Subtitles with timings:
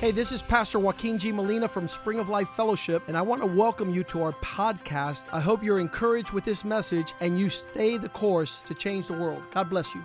[0.00, 1.32] Hey, this is Pastor Joaquin G.
[1.32, 5.24] Molina from Spring of Life Fellowship, and I want to welcome you to our podcast.
[5.32, 9.18] I hope you're encouraged with this message and you stay the course to change the
[9.18, 9.44] world.
[9.50, 10.04] God bless you.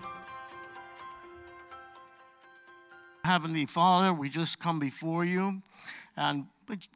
[3.26, 5.62] Heavenly Father, we just come before you
[6.17, 6.46] and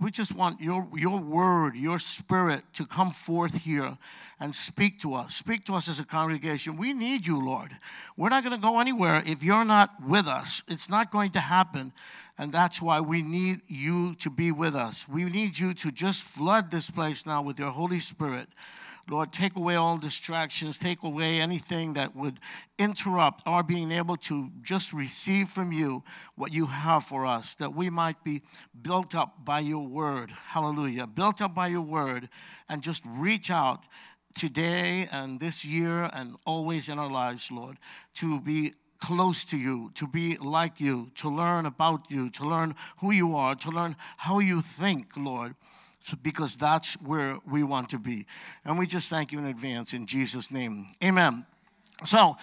[0.01, 3.97] we just want your, your word, your spirit to come forth here
[4.37, 5.35] and speak to us.
[5.35, 6.75] Speak to us as a congregation.
[6.75, 7.71] We need you, Lord.
[8.17, 10.63] We're not going to go anywhere if you're not with us.
[10.67, 11.93] It's not going to happen.
[12.37, 15.07] And that's why we need you to be with us.
[15.07, 18.49] We need you to just flood this place now with your Holy Spirit.
[19.09, 22.39] Lord, take away all distractions, take away anything that would
[22.77, 26.03] interrupt our being able to just receive from you
[26.35, 28.41] what you have for us, that we might be
[28.81, 30.31] built up by your word.
[30.31, 31.07] Hallelujah.
[31.07, 32.27] Built up by your word
[32.67, 33.87] and just reach out
[34.35, 37.77] today and this year and always in our lives, Lord,
[38.15, 42.75] to be close to you, to be like you, to learn about you, to learn
[42.99, 45.55] who you are, to learn how you think, Lord,
[46.15, 48.25] because that's where we want to be.
[48.65, 50.87] And we just thank you in advance in Jesus' name.
[51.03, 51.45] Amen.
[52.05, 52.37] So,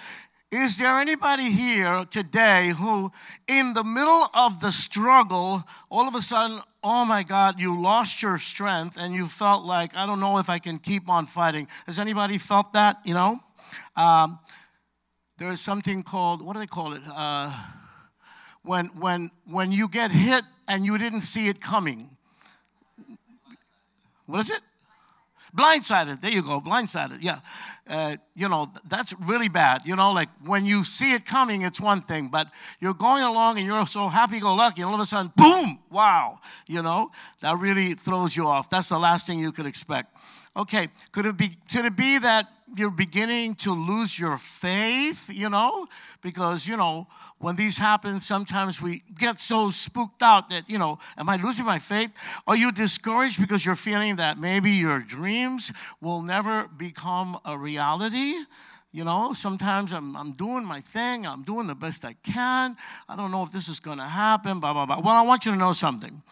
[0.51, 3.11] is there anybody here today who,
[3.49, 8.23] in the middle of the struggle, all of a sudden, oh my God, you lost
[8.23, 11.67] your strength and you felt like, I don't know if I can keep on fighting?
[11.87, 12.99] Has anybody felt that?
[13.05, 13.41] You know?
[13.97, 14.39] Um,
[15.39, 17.03] there is something called what do they call it?
[17.13, 17.53] Uh,
[18.63, 22.14] when when when you get hit and you didn't see it coming.
[24.35, 24.63] What is it?
[25.57, 26.21] Blindsided.
[26.21, 26.61] There you go.
[26.61, 27.19] Blindsided.
[27.23, 27.39] Yeah.
[27.89, 29.83] Uh, you know, that's really bad.
[29.85, 32.49] You know, like when you see it coming, it's one thing, but
[32.81, 35.79] you're going along and you're so happy go lucky, and all of a sudden, boom,
[35.89, 36.41] wow.
[36.67, 37.13] You know,
[37.43, 38.69] that really throws you off.
[38.69, 40.13] That's the last thing you could expect.
[40.57, 45.49] Okay, could it be could it be that you're beginning to lose your faith, you
[45.49, 45.87] know?
[46.23, 47.07] Because, you know,
[47.39, 51.67] when these happen, sometimes we get so spooked out that, you know, am I losing
[51.67, 52.11] my faith?
[52.47, 58.35] Are you discouraged because you're feeling that maybe your dreams will never become a reality?
[58.95, 62.77] You know, sometimes I'm, I'm doing my thing, I'm doing the best I can.
[63.09, 65.01] I don't know if this is going to happen, blah, blah, blah.
[65.01, 66.23] Well, I want you to know something.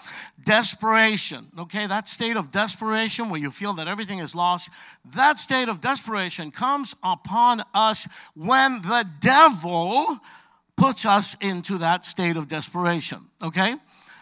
[0.45, 4.71] Desperation, okay, that state of desperation where you feel that everything is lost,
[5.13, 8.07] that state of desperation comes upon us
[8.37, 10.21] when the devil
[10.77, 13.75] puts us into that state of desperation, okay?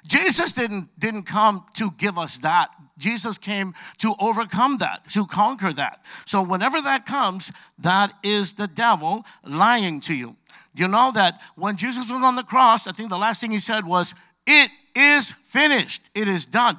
[0.09, 5.73] Jesus didn't, didn't come to give us that Jesus came to overcome that, to conquer
[5.73, 6.01] that.
[6.27, 10.37] So whenever that comes, that is the devil lying to you.
[10.75, 13.59] You know that when Jesus was on the cross, I think the last thing he
[13.59, 14.15] said was,
[14.47, 16.79] It is finished, it is done.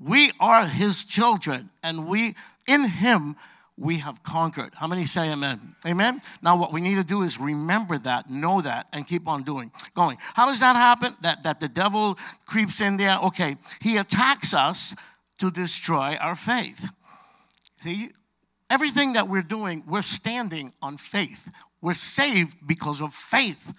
[0.00, 2.34] We are his children, and we,
[2.68, 3.36] in him,
[3.78, 4.70] we have conquered.
[4.74, 5.74] How many say amen?
[5.86, 6.20] Amen?
[6.42, 9.70] Now, what we need to do is remember that, know that, and keep on doing,
[9.94, 10.16] going.
[10.34, 11.14] How does that happen?
[11.22, 13.18] That, that the devil creeps in there?
[13.18, 14.94] Okay, he attacks us
[15.38, 16.88] to destroy our faith.
[17.76, 18.08] See,
[18.70, 21.48] everything that we're doing, we're standing on faith.
[21.80, 23.72] We're saved because of faith.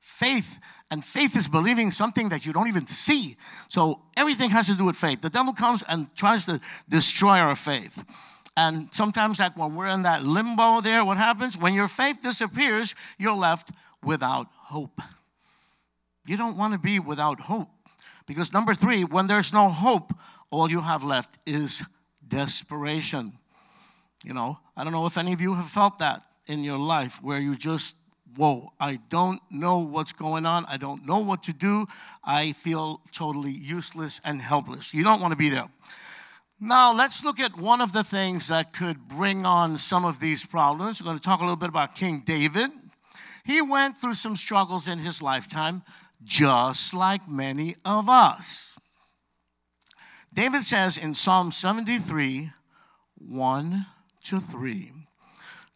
[0.00, 0.58] Faith,
[0.90, 3.36] and faith is believing something that you don't even see.
[3.68, 5.20] So everything has to do with faith.
[5.20, 8.04] The devil comes and tries to destroy our faith.
[8.56, 11.58] And sometimes that when we're in that limbo there, what happens?
[11.58, 13.70] When your faith disappears, you're left
[14.02, 15.00] without hope.
[16.26, 17.68] You don't want to be without hope.
[18.26, 20.12] Because number three, when there's no hope,
[20.50, 21.84] all you have left is
[22.26, 23.32] desperation.
[24.24, 27.22] You know, I don't know if any of you have felt that in your life
[27.22, 27.96] where you just,
[28.36, 30.64] whoa, I don't know what's going on.
[30.66, 31.86] I don't know what to do.
[32.24, 34.92] I feel totally useless and helpless.
[34.94, 35.68] You don't want to be there.
[36.58, 40.46] Now, let's look at one of the things that could bring on some of these
[40.46, 41.02] problems.
[41.02, 42.70] We're going to talk a little bit about King David.
[43.44, 45.82] He went through some struggles in his lifetime,
[46.24, 48.75] just like many of us.
[50.36, 52.50] David says in Psalm 73
[53.26, 53.86] 1
[54.24, 54.92] to 3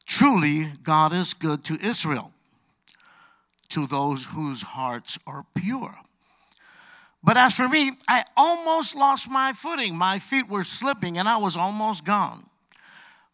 [0.05, 2.33] Truly, God is good to Israel,
[3.71, 5.95] to those whose hearts are pure.
[7.25, 9.97] But as for me, I almost lost my footing.
[9.97, 12.45] My feet were slipping and I was almost gone.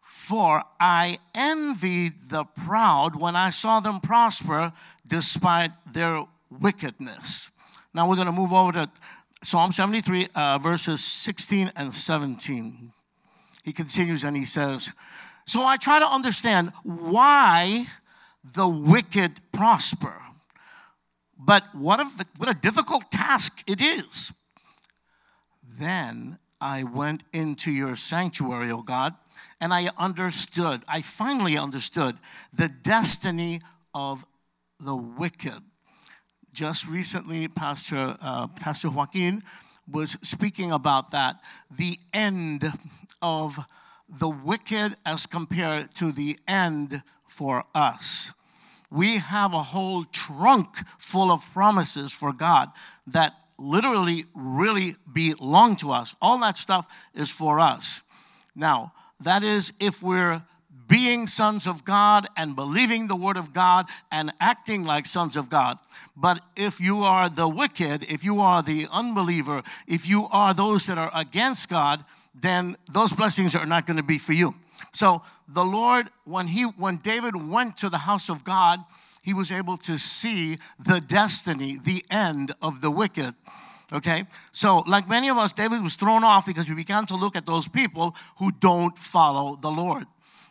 [0.00, 4.72] For I envied the proud when I saw them prosper
[5.08, 7.50] despite their wickedness.
[7.96, 8.90] Now we're going to move over to
[9.46, 12.90] Psalm 73, uh, verses 16 and 17.
[13.62, 14.92] He continues and he says,
[15.46, 17.86] So I try to understand why
[18.42, 20.16] the wicked prosper.
[21.38, 22.06] But what a,
[22.38, 24.32] what a difficult task it is.
[25.78, 29.14] Then I went into your sanctuary, O God,
[29.60, 32.16] and I understood, I finally understood
[32.52, 33.60] the destiny
[33.94, 34.26] of
[34.80, 35.62] the wicked.
[36.56, 39.42] Just recently, Pastor, uh, Pastor Joaquin
[39.86, 41.38] was speaking about that
[41.70, 42.64] the end
[43.20, 43.58] of
[44.08, 48.32] the wicked as compared to the end for us.
[48.90, 52.70] We have a whole trunk full of promises for God
[53.06, 56.14] that literally really belong to us.
[56.22, 58.02] All that stuff is for us.
[58.54, 60.42] Now, that is if we're
[60.86, 65.48] being sons of God and believing the word of God and acting like sons of
[65.50, 65.78] God.
[66.16, 70.86] But if you are the wicked, if you are the unbeliever, if you are those
[70.86, 72.04] that are against God,
[72.34, 74.54] then those blessings are not going to be for you.
[74.92, 78.80] So the Lord, when he when David went to the house of God,
[79.22, 83.34] he was able to see the destiny, the end of the wicked.
[83.92, 84.24] Okay?
[84.52, 87.46] So, like many of us, David was thrown off because he began to look at
[87.46, 90.06] those people who don't follow the Lord.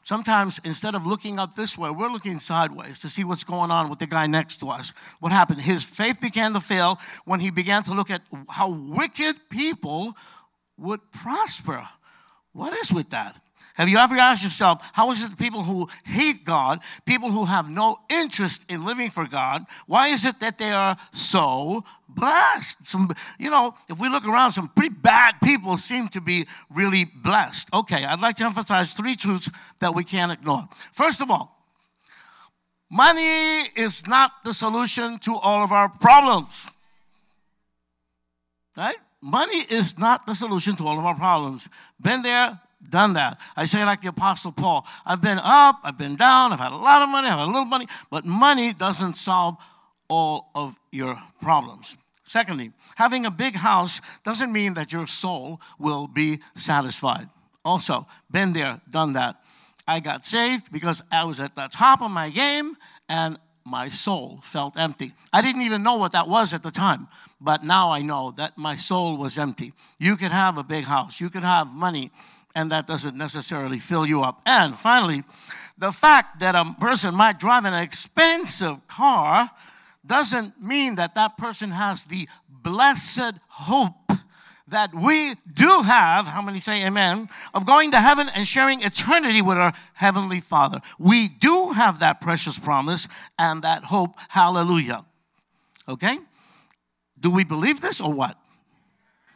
[0.05, 3.89] Sometimes instead of looking up this way, we're looking sideways to see what's going on
[3.89, 4.93] with the guy next to us.
[5.19, 5.61] What happened?
[5.61, 10.15] His faith began to fail when he began to look at how wicked people
[10.77, 11.83] would prosper.
[12.51, 13.41] What is with that?
[13.75, 17.69] Have you ever asked yourself, how is it people who hate God, people who have
[17.69, 22.87] no interest in living for God, why is it that they are so blessed?
[22.87, 27.03] Some, you know, if we look around, some pretty bad people seem to be really
[27.21, 27.73] blessed.
[27.73, 29.49] Okay, I'd like to emphasize three truths
[29.79, 30.69] that we can't ignore.
[30.93, 31.67] First of all,
[32.89, 36.71] money is not the solution to all of our problems.
[38.77, 38.97] Right?
[39.21, 41.67] Money is not the solution to all of our problems.
[41.99, 42.59] Been there,
[42.89, 43.39] done that.
[43.55, 46.77] I say like the Apostle Paul I've been up, I've been down, I've had a
[46.77, 49.57] lot of money, I've had a little money, but money doesn't solve
[50.07, 51.97] all of your problems.
[52.23, 57.29] Secondly, having a big house doesn't mean that your soul will be satisfied.
[57.63, 59.35] Also, been there, done that.
[59.87, 62.75] I got saved because I was at the top of my game
[63.07, 65.11] and my soul felt empty.
[65.33, 67.07] I didn't even know what that was at the time,
[67.41, 69.73] but now I know that my soul was empty.
[69.99, 72.11] You could have a big house, you could have money,
[72.55, 74.41] and that doesn't necessarily fill you up.
[74.45, 75.23] And finally,
[75.77, 79.51] the fact that a person might drive an expensive car
[80.05, 84.11] doesn't mean that that person has the blessed hope
[84.67, 89.41] that we do have, how many say amen, of going to heaven and sharing eternity
[89.41, 90.81] with our Heavenly Father.
[90.97, 94.15] We do have that precious promise and that hope.
[94.29, 95.05] Hallelujah.
[95.87, 96.17] Okay?
[97.19, 98.37] Do we believe this or what?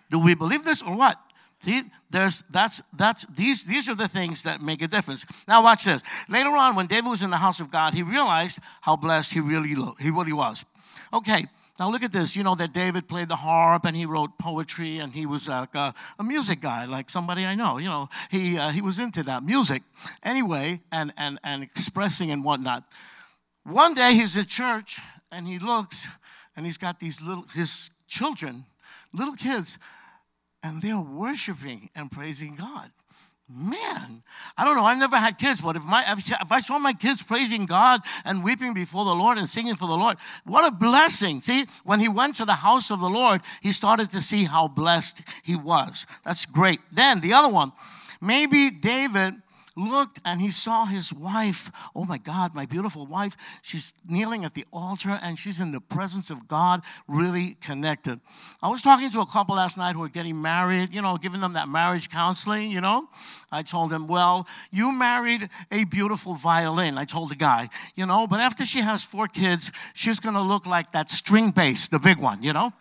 [0.09, 1.19] Do we believe this or what?
[1.61, 5.25] See, there's that's that's these these are the things that make a difference.
[5.47, 6.01] Now watch this.
[6.29, 9.41] Later on, when David was in the house of God, he realized how blessed he
[9.41, 10.65] really he really was.
[11.13, 11.45] Okay,
[11.77, 12.37] now look at this.
[12.37, 15.75] You know that David played the harp and he wrote poetry and he was like
[15.75, 17.77] a, a music guy, like somebody I know.
[17.77, 19.81] You know, he uh, he was into that music
[20.23, 22.85] anyway, and and and expressing and whatnot.
[23.63, 26.07] One day he's at church and he looks
[26.55, 28.63] and he's got these little his children,
[29.13, 29.77] little kids
[30.63, 32.89] and they're worshiping and praising God.
[33.51, 34.21] Man,
[34.59, 34.85] I don't know.
[34.85, 38.43] I've never had kids, but if my if I saw my kids praising God and
[38.43, 41.41] weeping before the Lord and singing for the Lord, what a blessing!
[41.41, 44.67] See, when he went to the house of the Lord, he started to see how
[44.67, 46.05] blessed he was.
[46.23, 46.79] That's great.
[46.91, 47.71] Then the other one,
[48.21, 49.33] maybe David
[49.79, 51.71] looked and he saw his wife.
[51.95, 53.35] Oh my God, my beautiful wife.
[53.61, 58.19] She's kneeling at the altar and she's in the presence of God, really connected.
[58.61, 61.41] I was talking to a couple last night who are getting married, you know, giving
[61.41, 63.09] them that marriage counseling, you know.
[63.51, 66.97] I told them, well, you married a beautiful violin.
[66.97, 70.41] I told the guy, you know, but after she has four kids, she's going to
[70.41, 72.73] look like that string bass, the big one, you know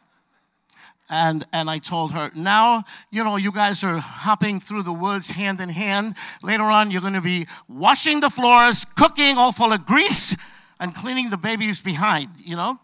[1.11, 5.31] and and I told her, now you know you guys are hopping through the woods
[5.31, 6.17] hand in hand.
[6.43, 10.37] Later on, you're going to be washing the floors, cooking all full of grease,
[10.81, 12.29] and cleaning the babies behind.
[12.39, 12.79] You know,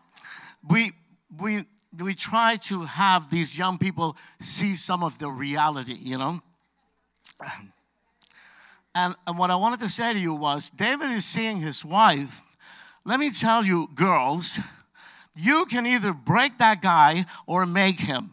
[0.68, 0.90] we
[1.38, 1.64] we
[1.98, 5.96] we try to have these young people see some of the reality.
[5.98, 6.40] You know.
[8.96, 12.42] And, and what I wanted to say to you was David is seeing his wife.
[13.04, 14.60] Let me tell you, girls,
[15.34, 18.30] you can either break that guy or make him.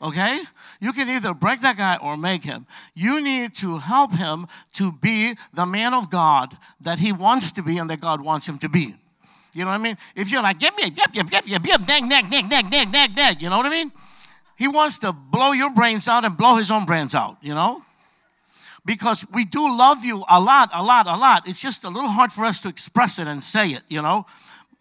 [0.00, 0.40] Okay?
[0.80, 2.66] You can either break that guy or make him.
[2.94, 7.62] You need to help him to be the man of God that he wants to
[7.62, 8.94] be and that God wants him to be.
[9.54, 9.96] You know what I mean?
[10.14, 12.92] If you're like, me, get me, get me, get me, nag, nag, nag, nag, nag,
[12.92, 13.90] nag, nag, you know what I mean?
[14.56, 17.82] He wants to blow your brains out and blow his own brains out, you know?
[18.84, 21.48] Because we do love you a lot, a lot, a lot.
[21.48, 24.26] It's just a little hard for us to express it and say it, you know?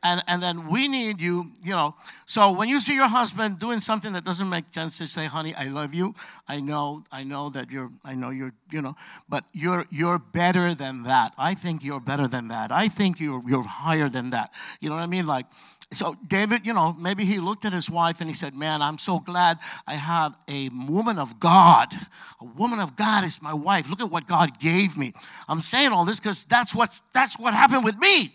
[0.08, 1.94] And, and then we need you, you know.
[2.26, 5.54] So when you see your husband doing something that doesn't make sense, to say, honey,
[5.56, 6.16] I love you.
[6.48, 8.96] I know, I know that you're, I know you're, you know,
[9.28, 11.34] but you're you're better than that.
[11.38, 12.72] I think you're better than that.
[12.72, 14.52] I think you're you're higher than that.
[14.80, 15.28] You know what I mean?
[15.28, 15.46] Like,
[15.92, 18.98] so David, you know, maybe he looked at his wife and he said, Man, I'm
[18.98, 21.88] so glad I have a woman of God.
[22.42, 23.90] A woman of God is my wife.
[23.90, 25.14] Look at what God gave me.
[25.48, 28.32] I'm saying all this because that's what that's what happened with me.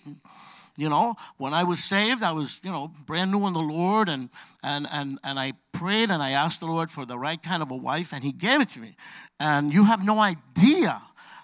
[0.77, 4.09] You know, when I was saved, I was, you know, brand new in the Lord
[4.09, 4.31] and
[4.63, 7.71] and and and I prayed and I asked the Lord for the right kind of
[7.71, 8.95] a wife, and He gave it to me.
[9.39, 11.03] And you have no idea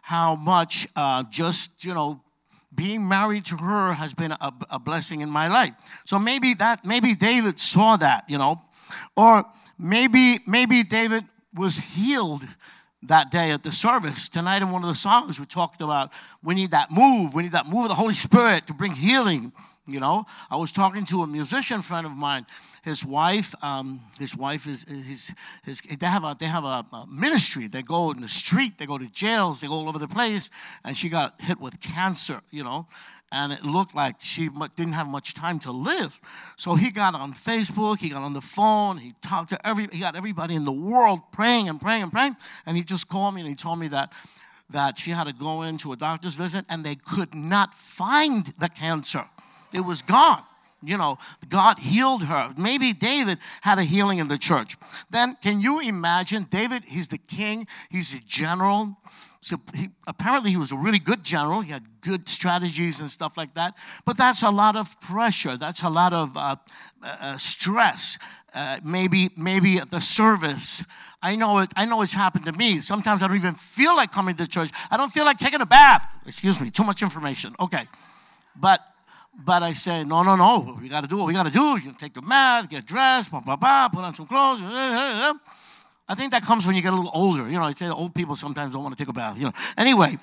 [0.08, 2.22] how much uh, just, you know,
[2.74, 5.74] being married to her has been a, a blessing in my life.
[6.04, 8.62] So maybe that, maybe David saw that, you know,
[9.16, 9.44] or
[9.78, 12.42] maybe, maybe David was healed
[13.02, 14.28] that day at the service.
[14.28, 16.12] Tonight, in one of the songs, we talked about
[16.42, 17.34] we need that move.
[17.34, 19.52] We need that move of the Holy Spirit to bring healing.
[19.86, 22.44] You know, I was talking to a musician friend of mine.
[22.84, 27.06] His wife, um, his wife is his, his, they have a they have a, a,
[27.10, 27.68] ministry.
[27.68, 30.50] They go in the street, they go to jails, they go all over the place,
[30.84, 32.40] and she got hit with cancer.
[32.50, 32.86] You know,
[33.30, 36.18] and it looked like she didn't have much time to live.
[36.56, 40.00] So he got on Facebook, he got on the phone, he talked to every, he
[40.00, 43.40] got everybody in the world praying and praying and praying, and he just called me
[43.40, 44.12] and he told me that
[44.70, 48.68] that she had to go into a doctor's visit and they could not find the
[48.68, 49.24] cancer.
[49.72, 50.42] It was gone.
[50.82, 51.18] You know,
[51.48, 52.52] God healed her.
[52.56, 54.76] Maybe David had a healing in the church.
[55.10, 56.44] Then, can you imagine?
[56.50, 58.96] David, he's the king, he's a general.
[59.40, 61.60] So he, apparently, he was a really good general.
[61.60, 63.74] He had good strategies and stuff like that.
[64.04, 65.56] But that's a lot of pressure.
[65.56, 66.56] That's a lot of uh,
[67.02, 68.18] uh, stress.
[68.54, 70.84] Uh, maybe, maybe at the service.
[71.22, 71.72] I know it.
[71.76, 72.76] I know it's happened to me.
[72.78, 74.70] Sometimes I don't even feel like coming to church.
[74.90, 76.06] I don't feel like taking a bath.
[76.26, 76.70] Excuse me.
[76.70, 77.52] Too much information.
[77.60, 77.84] Okay,
[78.56, 78.80] but
[79.44, 80.78] but I say, no, no, no.
[80.80, 81.78] We got to do what we got to do.
[81.78, 84.60] You take the mat, get dressed, blah, blah, blah, put on some clothes.
[86.08, 87.48] I think that comes when you get a little older.
[87.48, 89.38] You know, I say old people sometimes don't want to take a bath.
[89.38, 89.52] You know.
[89.76, 90.18] Anyway,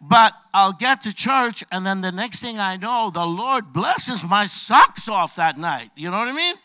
[0.00, 4.24] but I'll get to church, and then the next thing I know, the Lord blesses
[4.28, 5.90] my socks off that night.
[5.94, 6.56] You know what I mean?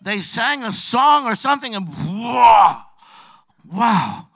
[0.00, 2.82] They sang a song or something, and wow,
[3.70, 4.28] wow,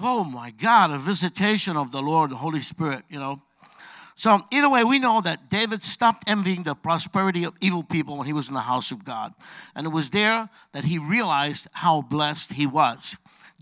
[0.00, 3.40] oh my God, a visitation of the Lord, the Holy Spirit, you know.
[4.22, 8.28] So, either way, we know that David stopped envying the prosperity of evil people when
[8.28, 9.34] he was in the house of God.
[9.74, 13.16] And it was there that he realized how blessed he was.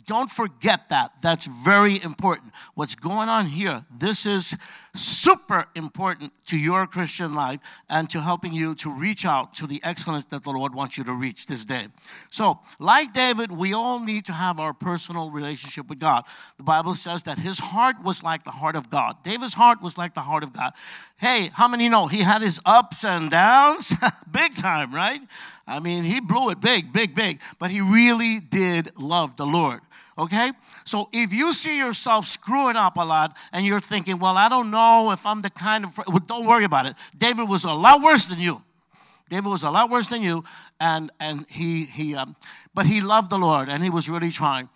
[0.05, 1.12] Don't forget that.
[1.23, 2.52] That's very important.
[2.75, 4.55] What's going on here, this is
[4.94, 9.80] super important to your Christian life and to helping you to reach out to the
[9.85, 11.87] excellence that the Lord wants you to reach this day.
[12.28, 16.25] So, like David, we all need to have our personal relationship with God.
[16.56, 19.23] The Bible says that his heart was like the heart of God.
[19.23, 20.73] David's heart was like the heart of God.
[21.18, 23.94] Hey, how many know he had his ups and downs?
[24.30, 25.20] big time, right?
[25.66, 29.80] I mean, he blew it big, big, big, but he really did love the Lord.
[30.21, 30.53] Okay?
[30.85, 34.71] So if you see yourself screwing up a lot and you're thinking, well, I don't
[34.71, 36.95] know if I'm the kind of, well, don't worry about it.
[37.17, 38.62] David was a lot worse than you.
[39.31, 40.43] David was a lot worse than you,
[40.81, 42.35] and and he he, um,
[42.75, 44.69] but he loved the Lord and he was really trying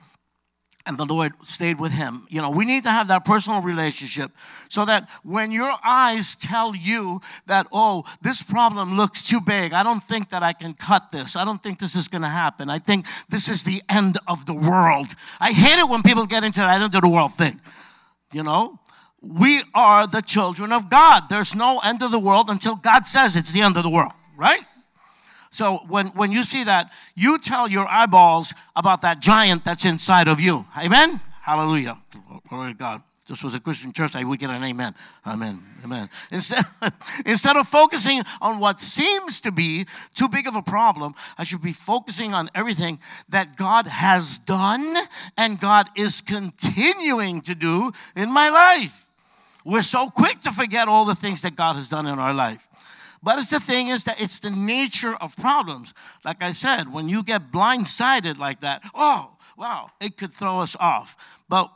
[0.87, 2.27] and the Lord stayed with him.
[2.29, 4.31] You know, we need to have that personal relationship
[4.69, 9.83] so that when your eyes tell you that, oh, this problem looks too big, I
[9.83, 12.69] don't think that I can cut this, I don't think this is going to happen,
[12.69, 15.15] I think this is the end of the world.
[15.41, 17.61] I hate it when people get into that end of the world thing.
[18.33, 18.79] You know,
[19.23, 21.25] we are the children of God.
[21.31, 24.13] There's no end of the world until God says it's the end of the world,
[24.37, 24.61] right?
[25.55, 30.27] So when, when you see that, you tell your eyeballs about that giant that's inside
[30.27, 30.65] of you.
[30.77, 31.21] Amen?
[31.43, 31.97] Hallelujah.
[32.49, 33.03] Glory to God.
[33.29, 34.95] This was a Christian church, I would get an amen.
[35.25, 35.63] Amen.
[35.85, 36.11] Amen.
[36.33, 36.65] Instead,
[37.25, 41.63] instead of focusing on what seems to be too big of a problem, I should
[41.63, 45.07] be focusing on everything that God has done
[45.39, 49.07] and God is continuing to do in my life.
[49.65, 52.69] We're so quick to forget all the things that God has done in our life.
[53.25, 55.95] But it's the thing is that it's the nature of problems.
[56.27, 60.77] Like I said, when you get blindsided like that, oh, wow, it could throw us
[60.79, 61.41] off.
[61.49, 61.73] But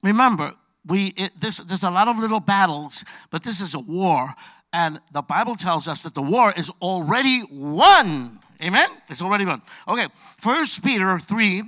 [0.00, 0.54] remember,
[0.86, 4.28] we it, this, there's a lot of little battles, but this is a war.
[4.72, 8.38] And the Bible tells us that the war is already won.
[8.62, 8.88] Amen?
[9.10, 9.60] It's already won.
[9.88, 10.06] Okay,
[10.38, 11.62] First Peter 3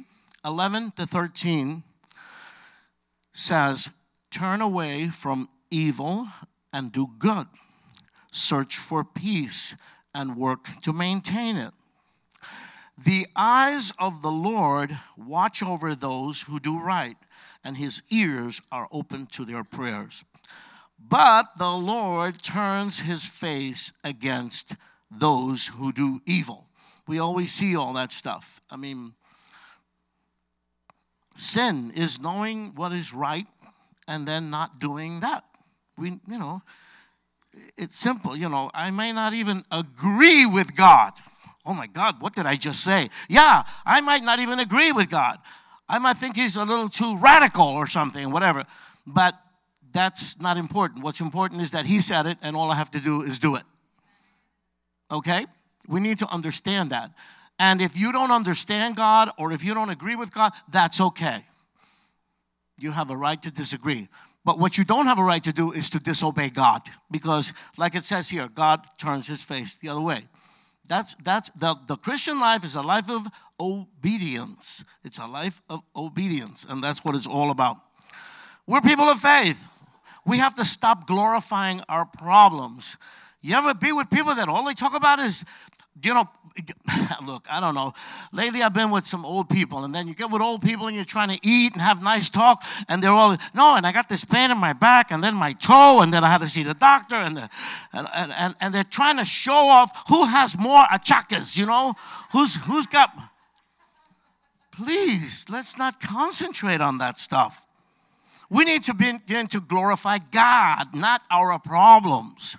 [0.45, 1.83] 11 to 13
[3.33, 3.91] says,
[4.31, 6.29] Turn away from evil
[6.73, 7.47] and do good
[8.35, 9.77] search for peace
[10.13, 11.73] and work to maintain it.
[12.99, 17.17] The eyes of the Lord watch over those who do right,
[17.65, 20.25] and his ears are open to their prayers.
[20.99, 24.77] But the Lord turns his face against
[25.11, 26.67] those who do evil.
[27.07, 28.61] We always see all that stuff.
[28.71, 29.15] I mean,
[31.35, 33.47] sin is knowing what is right
[34.09, 35.45] and then not doing that.
[35.97, 36.63] We, you know,
[37.77, 38.37] it's simple.
[38.37, 41.13] You know, I may not even agree with God.
[41.67, 43.09] Oh my God, what did I just say?
[43.29, 45.39] Yeah, I might not even agree with God.
[45.89, 48.65] I might think he's a little too radical or something, whatever.
[49.07, 49.35] But
[49.93, 51.05] that's not important.
[51.05, 53.57] What's important is that he said it, and all I have to do is do
[53.57, 53.63] it.
[55.11, 55.47] Okay?
[55.89, 57.11] We need to understand that.
[57.59, 61.41] And if you don't understand God or if you don't agree with God, that's okay.
[62.81, 64.09] You have a right to disagree.
[64.45, 67.95] But what you don't have a right to do is to disobey God because, like
[67.95, 70.29] it says here, God turns his face the other way.
[70.87, 73.27] That's, that's the, the Christian life is a life of
[73.59, 74.85] obedience.
[75.03, 77.79] It's a life of obedience, and that's what it's all about.
[78.67, 79.67] We're people of faith.
[80.27, 82.99] We have to stop glorifying our problems.
[83.41, 85.45] You ever be with people that all they talk about is,
[86.03, 86.29] you know,
[87.27, 87.93] look, I don't know.
[88.33, 90.95] Lately, I've been with some old people, and then you get with old people and
[90.95, 94.09] you're trying to eat and have nice talk, and they're all, no, and I got
[94.09, 96.63] this pain in my back, and then my toe, and then I had to see
[96.63, 97.51] the doctor, and, the,
[97.93, 101.95] and, and, and they're trying to show off who has more achaques, you know?
[102.33, 103.11] Who's, who's got.
[104.71, 107.67] Please, let's not concentrate on that stuff.
[108.49, 112.57] We need to begin to glorify God, not our problems.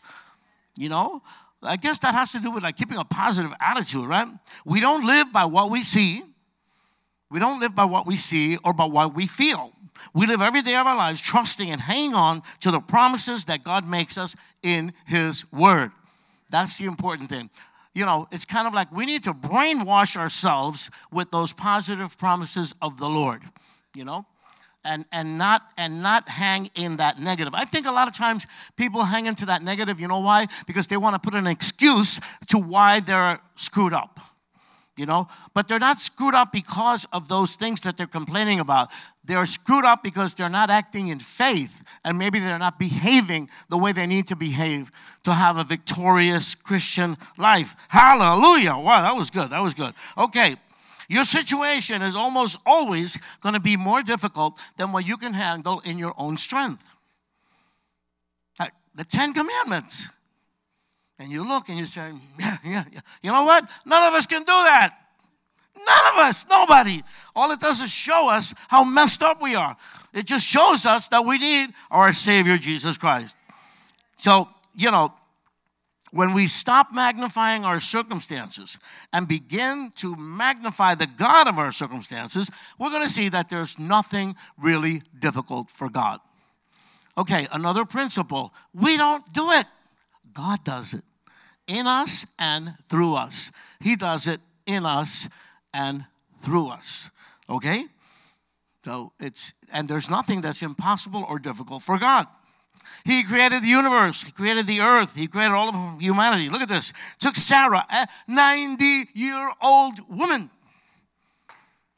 [0.78, 1.22] You know?
[1.66, 4.28] I guess that has to do with like keeping a positive attitude, right?
[4.66, 6.22] We don't live by what we see.
[7.30, 9.72] We don't live by what we see or by what we feel.
[10.14, 13.64] We live every day of our lives trusting and hanging on to the promises that
[13.64, 15.92] God makes us in His Word.
[16.52, 17.50] That's the important thing.
[17.94, 22.76] You know, it's kind of like we need to brainwash ourselves with those positive promises
[22.82, 23.42] of the Lord,
[23.96, 24.26] you know?
[24.86, 27.54] And, and not and not hang in that negative.
[27.56, 30.48] I think a lot of times people hang into that negative, you know why?
[30.68, 34.20] Because they want to put an excuse to why they're screwed up.
[34.98, 38.88] You know, but they're not screwed up because of those things that they're complaining about.
[39.26, 43.78] They're screwed up because they're not acting in faith and maybe they're not behaving the
[43.78, 44.92] way they need to behave
[45.24, 47.76] to have a victorious Christian life.
[47.90, 48.78] Hallelujah.
[48.78, 49.50] Wow, that was good.
[49.50, 49.94] That was good.
[50.18, 50.56] Okay,
[51.10, 55.82] your situation is almost always going to be more difficult than what you can handle
[55.86, 56.84] in your own strength.
[58.96, 60.10] The Ten Commandments.
[61.20, 63.00] And you look and you say, yeah, yeah, yeah.
[63.22, 63.66] You know what?
[63.86, 64.94] None of us can do that.
[65.76, 67.02] None of us, nobody.
[67.36, 69.76] All it does is show us how messed up we are.
[70.14, 73.36] It just shows us that we need our Savior, Jesus Christ.
[74.18, 75.14] So, you know,
[76.16, 78.80] when we stop magnifying our circumstances
[79.12, 82.50] and begin to magnify the God of our circumstances,
[82.80, 86.22] we're going to see that there's nothing really difficult for God.
[87.18, 89.66] Okay, another principle we don't do it,
[90.34, 91.04] God does it
[91.68, 93.52] in us and through us.
[93.82, 95.28] He does it in us
[95.74, 96.06] and
[96.38, 97.12] through us.
[97.50, 97.88] Okay?
[98.86, 102.28] So it's, and there's nothing that's impossible or difficult for God.
[103.04, 106.50] He created the universe, He created the earth, He created all of humanity.
[106.50, 106.94] Look at this.
[107.20, 110.50] Took Sarah, a 90 year old woman,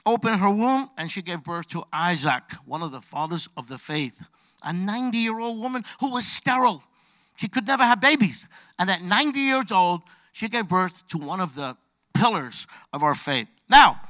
[0.06, 3.78] opened her womb, and she gave birth to Isaac, one of the fathers of the
[3.78, 4.30] faith.
[4.64, 6.84] A 90 year old woman who was sterile.
[7.38, 8.48] She could never have babies.
[8.80, 11.78] And at 90 years old, she gave birth to one of the
[12.14, 13.48] pillars of our faith.
[13.70, 14.02] Now,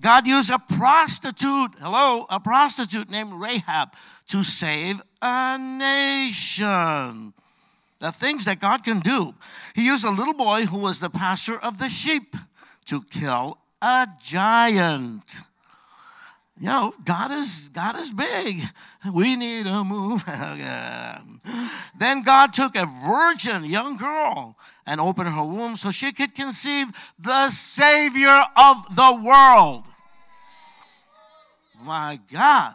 [0.00, 3.90] God used a prostitute, hello, a prostitute named Rahab
[4.28, 7.34] to save a nation.
[7.98, 9.34] The things that God can do.
[9.74, 12.34] He used a little boy who was the pastor of the sheep
[12.86, 15.42] to kill a giant.
[16.62, 18.60] You know, God is God is big.
[19.12, 20.22] We need a move.
[21.98, 26.86] then God took a virgin young girl and opened her womb so she could conceive
[27.18, 29.82] the Savior of the world.
[31.84, 32.74] My God.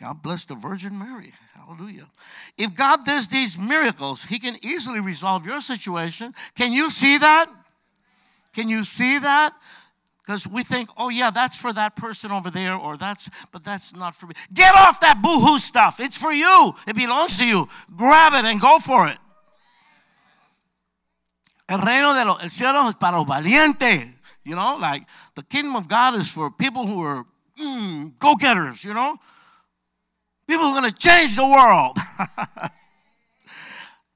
[0.00, 1.34] God bless the Virgin Mary.
[1.54, 2.06] Hallelujah.
[2.56, 6.32] If God does these miracles, He can easily resolve your situation.
[6.56, 7.50] Can you see that?
[8.54, 9.52] Can you see that?
[10.30, 13.92] Because we think, oh yeah, that's for that person over there, or that's, but that's
[13.96, 14.34] not for me.
[14.54, 15.98] Get off that boohoo stuff.
[15.98, 16.72] It's for you.
[16.86, 17.68] It belongs to you.
[17.96, 19.18] Grab it and go for it.
[21.68, 24.08] El reino de el cielo es para los valientes.
[24.44, 25.02] You know, like
[25.34, 27.26] the kingdom of God is for people who are
[27.60, 29.16] mm, go getters, you know?
[30.46, 31.96] People who are going to change the world.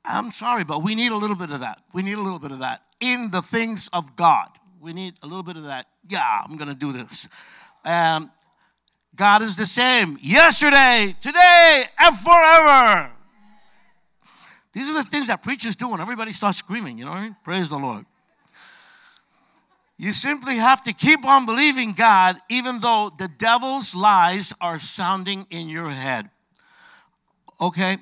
[0.05, 1.81] I'm sorry, but we need a little bit of that.
[1.93, 4.49] We need a little bit of that in the things of God.
[4.85, 5.87] We need a little bit of that.
[6.07, 7.27] Yeah, I'm going to do this.
[7.87, 8.31] Um,
[9.17, 13.11] God is the same yesterday, today, and forever.
[14.75, 17.23] These are the things that preachers do when everybody starts screaming, you know what I
[17.23, 17.37] mean?
[17.43, 18.05] Praise the Lord.
[19.97, 25.47] You simply have to keep on believing God, even though the devil's lies are sounding
[25.49, 26.29] in your head.
[27.59, 27.97] Okay?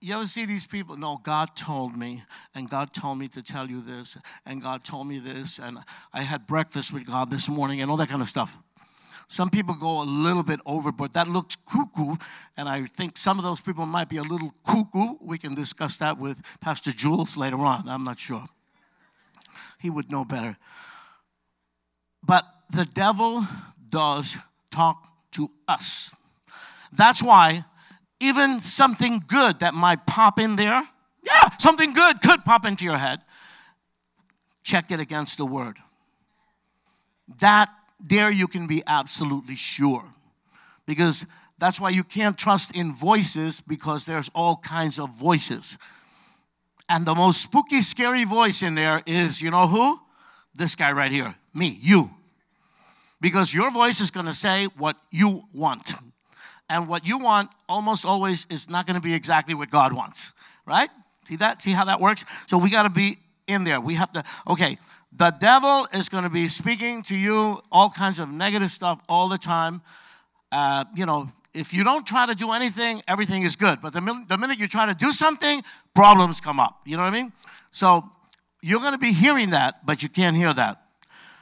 [0.00, 0.96] You ever see these people?
[0.96, 2.22] No, God told me,
[2.54, 5.78] and God told me to tell you this, and God told me this, and
[6.12, 8.58] I had breakfast with God this morning, and all that kind of stuff.
[9.28, 11.12] Some people go a little bit overboard.
[11.12, 12.16] That looks cuckoo,
[12.56, 15.16] and I think some of those people might be a little cuckoo.
[15.20, 17.88] We can discuss that with Pastor Jules later on.
[17.88, 18.44] I'm not sure.
[19.80, 20.56] He would know better.
[22.24, 23.46] But the devil
[23.88, 24.38] does
[24.70, 26.14] talk to us.
[26.92, 27.64] That's why
[28.20, 30.82] even something good that might pop in there,
[31.22, 33.20] yeah, something good could pop into your head.
[34.62, 35.76] Check it against the word.
[37.40, 37.68] That
[38.00, 40.04] there you can be absolutely sure.
[40.86, 41.26] Because
[41.58, 45.76] that's why you can't trust in voices because there's all kinds of voices.
[46.88, 50.00] And the most spooky, scary voice in there is, you know who?
[50.54, 52.10] This guy right here, me, you.
[53.20, 55.92] Because your voice is to say what you want.
[56.70, 60.32] And what you want almost always is not going to be exactly what God wants,
[60.66, 60.90] right?
[61.24, 61.62] See that?
[61.62, 62.24] See how that works?
[62.46, 63.14] So we got to be
[63.46, 63.80] in there.
[63.80, 64.78] We have to, okay,
[65.12, 69.28] the devil is going to be speaking to you all kinds of negative stuff all
[69.28, 69.80] the time.
[70.52, 73.80] Uh, you know, if you don't try to do anything, everything is good.
[73.80, 75.62] But the, the minute you try to do something,
[75.94, 76.82] problems come up.
[76.84, 77.32] You know what I mean?
[77.70, 78.04] So
[78.62, 80.82] you're going to be hearing that, but you can't hear that.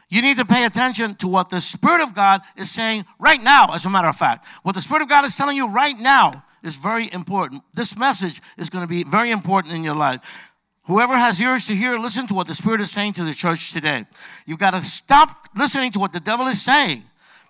[0.09, 3.75] You need to pay attention to what the Spirit of God is saying right now,
[3.75, 4.47] as a matter of fact.
[4.62, 7.62] What the Spirit of God is telling you right now is very important.
[7.75, 10.53] This message is going to be very important in your life.
[10.87, 13.73] Whoever has ears to hear, listen to what the Spirit is saying to the church
[13.73, 14.05] today.
[14.47, 17.03] You've got to stop listening to what the devil is saying.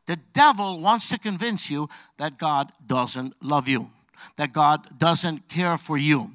[0.07, 3.91] The devil wants to convince you that God doesn't love you,
[4.37, 6.31] that God doesn't care for you.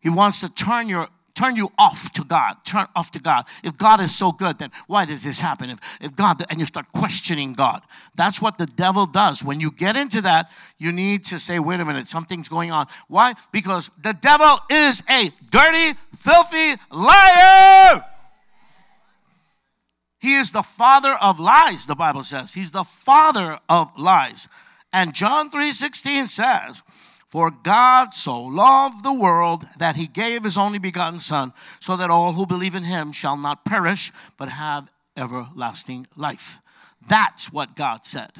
[0.00, 2.56] He wants to turn your turn you off to God.
[2.64, 3.44] Turn off to God.
[3.62, 5.70] If God is so good, then why does this happen?
[5.70, 7.82] If, if God, and you start questioning God.
[8.14, 9.42] That's what the devil does.
[9.42, 12.86] When you get into that, you need to say, wait a minute, something's going on.
[13.08, 13.34] Why?
[13.52, 18.04] Because the devil is a dirty, filthy liar.
[20.20, 22.54] He is the father of lies, the Bible says.
[22.54, 24.48] He's the father of lies.
[24.90, 26.82] And John 3:16 says,
[27.34, 32.08] for God so loved the world that he gave his only begotten Son, so that
[32.08, 36.60] all who believe in him shall not perish, but have everlasting life.
[37.08, 38.30] That's what God said.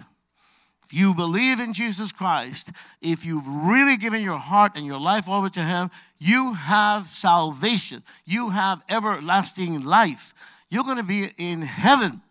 [0.85, 2.71] If you believe in Jesus Christ,
[3.03, 8.05] if you've really given your heart and your life over to him, you have salvation.
[8.25, 10.33] You have everlasting life.
[10.71, 12.23] You're going to be in heaven.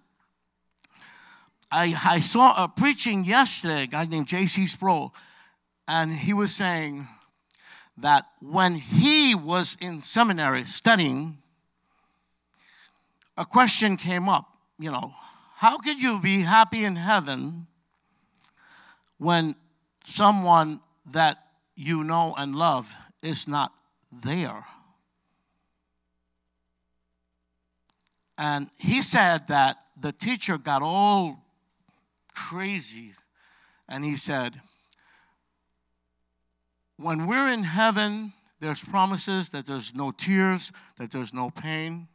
[1.69, 4.65] I, I saw a preaching yesterday, a guy named J.C.
[4.67, 5.13] Sproul
[5.87, 7.07] and he was saying
[7.97, 11.37] that when he was in seminary studying,
[13.37, 14.45] a question came up,
[14.79, 15.13] you know,
[15.55, 17.67] how could you be happy in heaven
[19.17, 19.55] when
[20.03, 20.79] someone
[21.11, 21.37] that
[21.75, 23.71] you know and love is not
[24.11, 24.65] there?
[28.37, 31.43] And he said that the teacher got all
[32.33, 33.13] crazy
[33.87, 34.59] and he said,
[36.97, 42.07] when we're in heaven, there's promises that there's no tears, that there's no pain.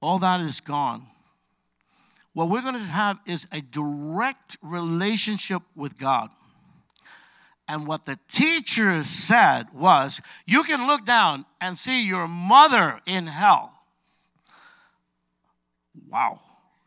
[0.00, 1.02] All that is gone.
[2.32, 6.30] What we're going to have is a direct relationship with God.
[7.68, 13.26] And what the teacher said was, you can look down and see your mother in
[13.26, 13.74] hell.
[16.08, 16.40] Wow,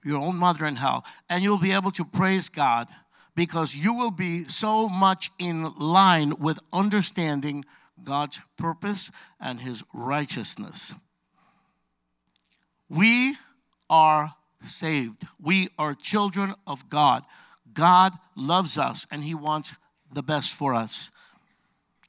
[0.04, 1.06] your own mother in hell.
[1.30, 2.90] And you'll be able to praise God
[3.36, 7.66] because you will be so much in line with understanding
[8.04, 10.96] God's purpose and His righteousness.
[12.90, 13.36] We
[13.90, 17.24] are saved, we are children of God.
[17.74, 19.76] God loves us and He wants
[20.12, 21.10] the best for us.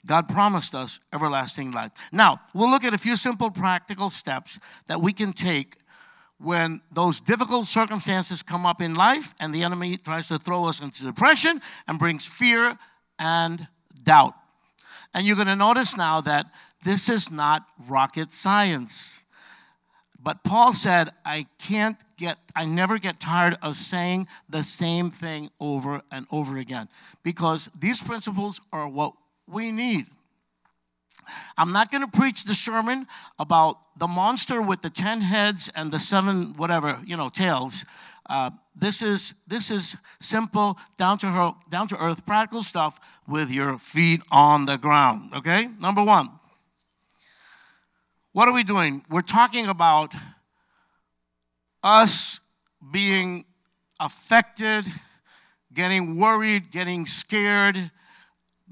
[0.06, 1.92] God promised us everlasting life.
[2.12, 5.76] Now, we'll look at a few simple practical steps that we can take
[6.38, 10.80] when those difficult circumstances come up in life and the enemy tries to throw us
[10.80, 12.76] into depression and brings fear
[13.18, 13.66] and
[14.02, 14.34] doubt.
[15.14, 16.46] And you're going to notice now that
[16.84, 19.24] this is not rocket science.
[20.20, 25.50] But Paul said, I can't get, I never get tired of saying the same thing
[25.60, 26.88] over and over again
[27.22, 29.12] because these principles are what
[29.46, 30.06] we need.
[31.56, 33.06] I'm not going to preach the sermon
[33.38, 37.84] about the monster with the 10 heads and the seven, whatever, you know, tails.
[38.28, 43.52] Uh, this is this is simple, down to her, down to earth, practical stuff with
[43.52, 45.32] your feet on the ground.
[45.34, 46.30] Okay, number one.
[48.32, 49.04] What are we doing?
[49.08, 50.12] We're talking about
[51.84, 52.40] us
[52.90, 53.44] being
[54.00, 54.84] affected,
[55.72, 57.90] getting worried, getting scared,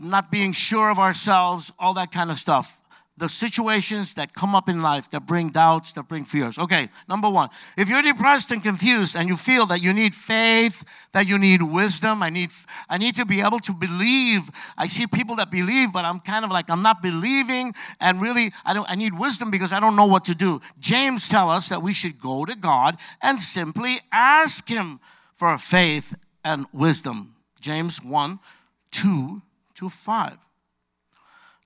[0.03, 2.79] not being sure of ourselves, all that kind of stuff
[3.19, 6.59] the situations that come up in life that bring doubts, that bring fears.
[6.59, 11.09] Okay, number one, if you're depressed and confused and you feel that you need faith,
[11.13, 12.51] that you need wisdom, I need,
[12.89, 14.51] I need to be able to believe.
[14.79, 18.51] I see people that believe, but I'm kind of like, I'm not believing, and really,
[18.65, 20.61] I, don't, I need wisdom because I don't know what to do.
[20.81, 25.01] James tell us that we should go to God and simply ask Him
[25.35, 27.35] for faith and wisdom.
[27.61, 28.39] James 1,
[28.91, 29.43] 2
[29.83, 30.39] to 5.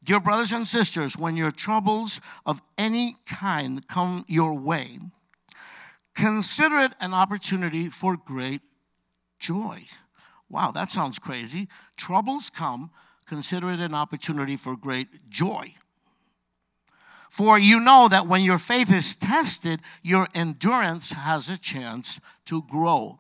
[0.05, 4.99] Dear brothers and sisters, when your troubles of any kind come your way,
[6.15, 8.63] consider it an opportunity for great
[9.39, 9.83] joy.
[10.49, 11.69] Wow, that sounds crazy.
[11.97, 12.91] Troubles come,
[13.27, 15.75] consider it an opportunity for great joy.
[17.29, 22.63] For you know that when your faith is tested, your endurance has a chance to
[22.63, 23.19] grow.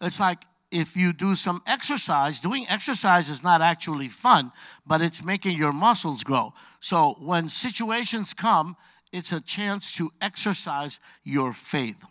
[0.00, 4.50] It's like if you do some exercise, doing exercise is not actually fun,
[4.84, 6.52] but it's making your muscles grow.
[6.80, 8.76] So when situations come,
[9.12, 12.04] it's a chance to exercise your faith.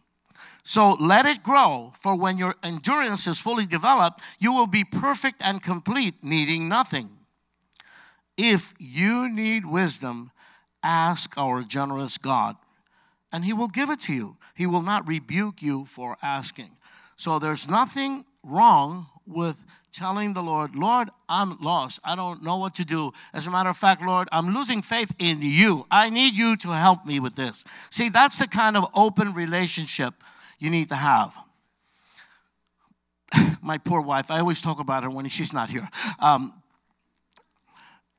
[0.63, 5.41] So let it grow, for when your endurance is fully developed, you will be perfect
[5.43, 7.10] and complete, needing nothing.
[8.38, 10.32] If you need wisdom,
[10.82, 12.56] ask our generous God,
[13.30, 14.38] and He will give it to you.
[14.56, 16.71] He will not rebuke you for asking.
[17.17, 21.99] So there's nothing wrong with telling the Lord, Lord, I'm lost.
[22.03, 23.12] I don't know what to do.
[23.34, 25.86] As a matter of fact, Lord, I'm losing faith in you.
[25.89, 27.63] I need you to help me with this.
[27.89, 30.13] See, that's the kind of open relationship
[30.60, 31.36] you need to have.
[33.62, 35.88] My poor wife, I always talk about her when she's not here.
[36.19, 36.53] Um,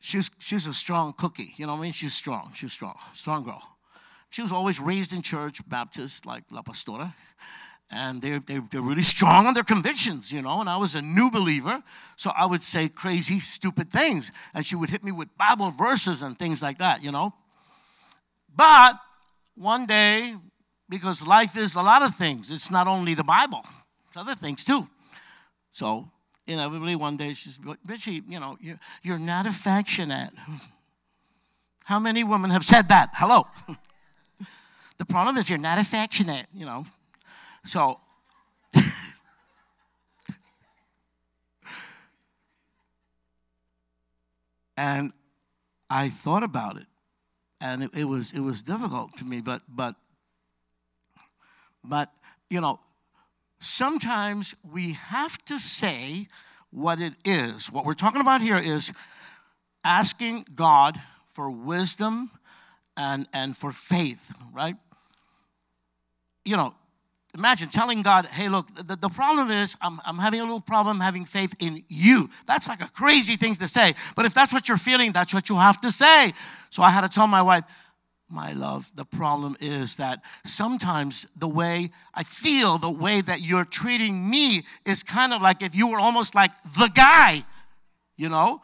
[0.01, 1.53] she's, she's a strong cookie.
[1.57, 1.93] You know what I mean?
[1.93, 2.53] She's strong.
[2.55, 2.95] She's strong.
[3.13, 3.63] Strong girl.
[4.31, 7.15] She was always raised in church, Baptist, like La Pastora
[7.90, 10.61] and they're, they're, they're really strong on their convictions, you know.
[10.61, 11.83] And I was a new believer,
[12.16, 14.33] so I would say crazy, stupid things.
[14.55, 17.35] And she would hit me with Bible verses and things like that, you know.
[18.55, 18.94] But
[19.55, 20.35] one day,
[20.88, 23.64] because life is a lot of things, it's not only the Bible,
[24.07, 24.88] it's other things too.
[25.73, 26.09] So,
[26.47, 30.31] inevitably, one day she's, Richie, you know, you're, you're not affectionate.
[31.85, 33.11] How many women have said that?
[33.14, 33.47] Hello.
[34.99, 36.87] the problem is you're not affectionate, you know.
[37.64, 37.98] So,
[44.77, 45.12] and
[45.88, 46.87] I thought about it,
[47.61, 49.40] and it, it, was it was difficult to me.
[49.40, 49.94] But but
[51.83, 52.12] but
[52.50, 52.81] you know,
[53.61, 56.29] sometimes we have to say
[56.70, 57.72] what it is.
[57.72, 58.92] What we're talking about here is
[59.85, 62.31] asking God for wisdom
[62.94, 64.77] and and for faith, right?
[66.44, 66.74] You know,
[67.37, 71.01] Imagine telling God, hey, look, the, the problem is I'm, I'm having a little problem
[71.01, 72.31] having faith in you.
[72.47, 73.94] That's like a crazy thing to say.
[74.14, 76.33] But if that's what you're feeling, that's what you have to say.
[76.70, 77.64] So I had to tell my wife,
[78.31, 83.64] my love, the problem is that sometimes the way I feel, the way that you're
[83.64, 87.42] treating me is kind of like if you were almost like the guy,
[88.16, 88.61] you know?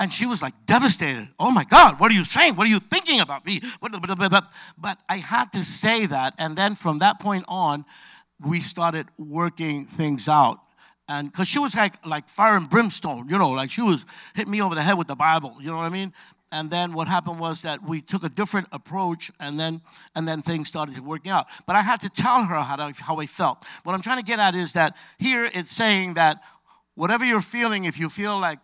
[0.00, 1.28] And she was like devastated.
[1.38, 2.56] Oh my God, what are you saying?
[2.56, 3.60] What are you thinking about me?
[3.80, 6.34] But I had to say that.
[6.38, 7.84] And then from that point on,
[8.40, 10.58] we started working things out.
[11.06, 14.50] And because she was like, like fire and brimstone, you know, like she was hitting
[14.50, 16.14] me over the head with the Bible, you know what I mean?
[16.50, 19.82] And then what happened was that we took a different approach, and then
[20.16, 21.46] and then things started working out.
[21.66, 23.64] But I had to tell her how to, how I felt.
[23.84, 26.42] What I'm trying to get at is that here it's saying that
[26.94, 28.58] whatever you're feeling, if you feel like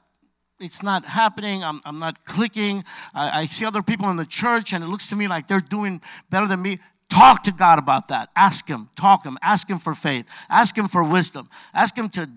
[0.59, 1.63] it's not happening.
[1.63, 2.85] I'm, I'm not clicking.
[3.15, 5.61] I, I see other people in the church and it looks to me like they're
[5.61, 6.79] doing better than me.
[7.09, 8.31] Talk to God about that.
[8.35, 8.89] Ask Him.
[8.97, 9.39] Talk Him.
[9.43, 10.29] Ask Him for faith.
[10.51, 11.49] Ask Him for wisdom.
[11.73, 12.29] Ask Him to,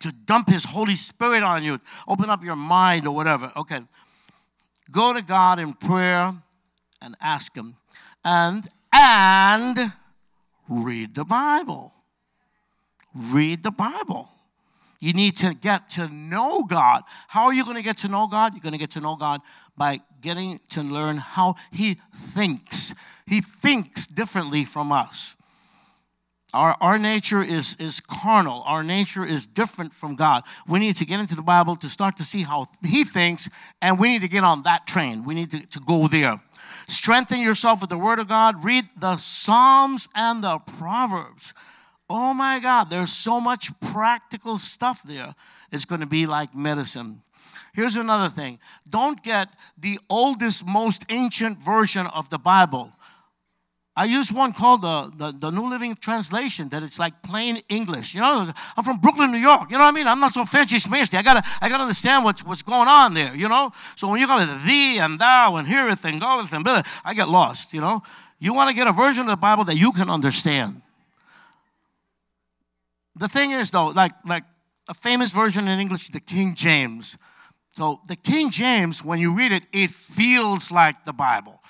[0.00, 1.80] to dump His Holy Spirit on you.
[2.08, 3.52] Open up your mind or whatever.
[3.56, 3.80] Okay.
[4.90, 6.34] Go to God in prayer
[7.00, 7.76] and ask Him.
[8.24, 9.92] And, and
[10.68, 11.92] read the Bible.
[13.14, 14.30] Read the Bible.
[15.00, 17.02] You need to get to know God.
[17.28, 18.54] How are you going to get to know God?
[18.54, 19.40] You're going to get to know God
[19.76, 22.94] by getting to learn how He thinks.
[23.26, 25.36] He thinks differently from us.
[26.54, 28.62] Our, our nature is, is carnal.
[28.66, 30.44] Our nature is different from God.
[30.66, 33.50] We need to get into the Bible to start to see how He thinks,
[33.82, 35.24] and we need to get on that train.
[35.24, 36.38] We need to, to go there.
[36.88, 38.64] Strengthen yourself with the Word of God.
[38.64, 41.52] Read the Psalms and the Proverbs.
[42.08, 45.34] Oh my God, there's so much practical stuff there.
[45.72, 47.22] It's going to be like medicine.
[47.74, 52.90] Here's another thing don't get the oldest, most ancient version of the Bible.
[53.98, 58.14] I use one called the, the, the, New Living Translation that it's like plain English.
[58.14, 59.70] You know, I'm from Brooklyn, New York.
[59.70, 60.06] You know what I mean?
[60.06, 61.16] I'm not so fancy smashy.
[61.16, 63.72] I gotta I gotta understand what's what's going on there, you know?
[63.94, 67.14] So when you go to thee and thou and heareth and goeth and blah, I
[67.14, 68.02] get lost, you know.
[68.38, 70.82] You want to get a version of the Bible that you can understand.
[73.18, 74.44] The thing is though, like like
[74.88, 77.18] a famous version in English, the King James.
[77.70, 81.60] So the King James, when you read it, it feels like the Bible.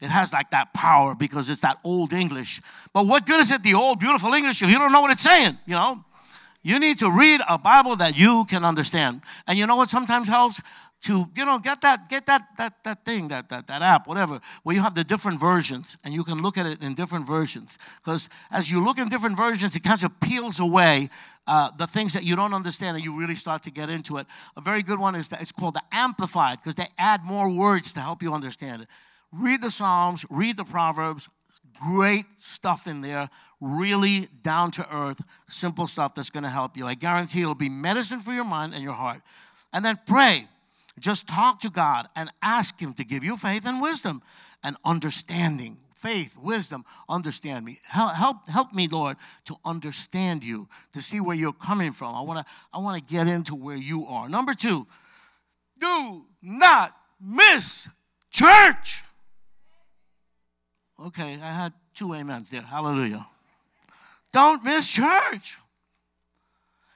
[0.00, 2.62] It has like that power because it's that old English.
[2.94, 5.20] But what good is it, the old beautiful English, if you don't know what it's
[5.20, 6.02] saying, you know?
[6.62, 9.22] You need to read a Bible that you can understand.
[9.46, 10.62] And you know what sometimes helps?
[11.04, 14.38] To, you know, get that, get that, that, that thing, that, that, that app, whatever,
[14.64, 17.78] where you have the different versions and you can look at it in different versions.
[18.04, 21.08] Because as you look in different versions, it kind of peels away
[21.46, 24.26] uh, the things that you don't understand and you really start to get into it.
[24.58, 27.94] A very good one is that it's called the Amplified because they add more words
[27.94, 28.88] to help you understand it.
[29.32, 31.30] Read the Psalms, read the Proverbs,
[31.80, 36.86] great stuff in there, really down to earth, simple stuff that's going to help you.
[36.86, 39.22] I guarantee it'll be medicine for your mind and your heart.
[39.72, 40.46] And then pray.
[41.00, 44.22] Just talk to God and ask Him to give you faith and wisdom
[44.62, 45.78] and understanding.
[45.96, 47.78] Faith, wisdom, understand me.
[47.86, 52.14] Help, help, help me, Lord, to understand you, to see where you're coming from.
[52.14, 54.28] I want to I want to get into where you are.
[54.28, 54.86] Number two,
[55.78, 57.88] do not miss
[58.30, 59.02] church.
[61.06, 62.62] Okay, I had two amens there.
[62.62, 63.26] Hallelujah.
[64.32, 65.58] Don't miss church.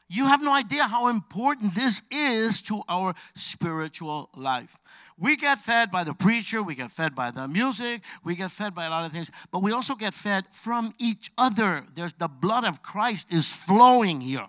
[0.08, 4.76] You have no idea how important this is to our spiritual life.
[5.18, 8.74] We get fed by the preacher, we get fed by the music, we get fed
[8.74, 11.84] by a lot of things, but we also get fed from each other.
[11.94, 14.46] There's the blood of Christ is flowing here.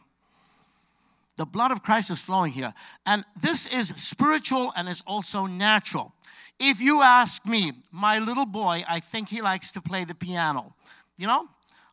[1.37, 2.73] The blood of Christ is flowing here.
[3.05, 6.13] And this is spiritual and it's also natural.
[6.59, 10.75] If you ask me, my little boy, I think he likes to play the piano.
[11.17, 11.47] You know,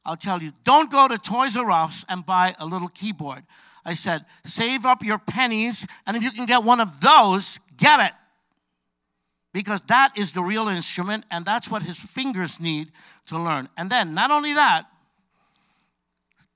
[0.05, 3.45] I'll tell you, don't go to Toys R Us and buy a little keyboard.
[3.85, 8.01] I said, save up your pennies, and if you can get one of those, get
[8.01, 8.12] it.
[9.53, 12.91] Because that is the real instrument, and that's what his fingers need
[13.27, 13.69] to learn.
[13.77, 14.85] And then, not only that,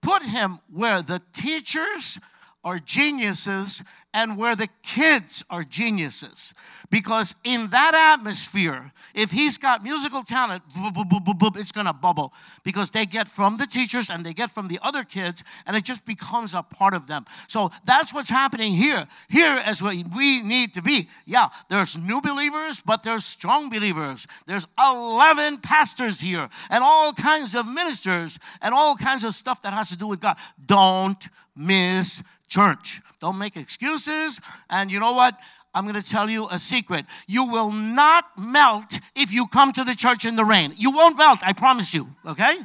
[0.03, 2.21] put him where the teachers
[2.65, 6.55] are geniuses and where the kids are geniuses.
[6.91, 13.29] Because in that atmosphere, if he's got musical talent, it's gonna bubble because they get
[13.29, 16.63] from the teachers and they get from the other kids, and it just becomes a
[16.63, 17.25] part of them.
[17.49, 19.07] So that's what's happening here.
[19.29, 21.09] Here is what we need to be.
[21.25, 24.27] Yeah, there's new believers, but there's strong believers.
[24.47, 29.73] There's 11 pastors here, and all kinds of ministers, and all kinds of stuff that
[29.73, 30.37] has to do with God.
[30.65, 33.01] Don't miss church.
[33.21, 34.41] Don't make excuses.
[34.71, 35.41] And you know what?
[35.77, 37.05] I'm going to tell you a secret.
[37.29, 40.73] You will not melt if you come to the church in the rain.
[40.75, 42.57] You won't melt, I promise you, okay?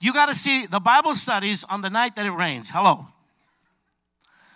[0.00, 2.70] You got to see the Bible studies on the night that it rains.
[2.70, 3.08] Hello.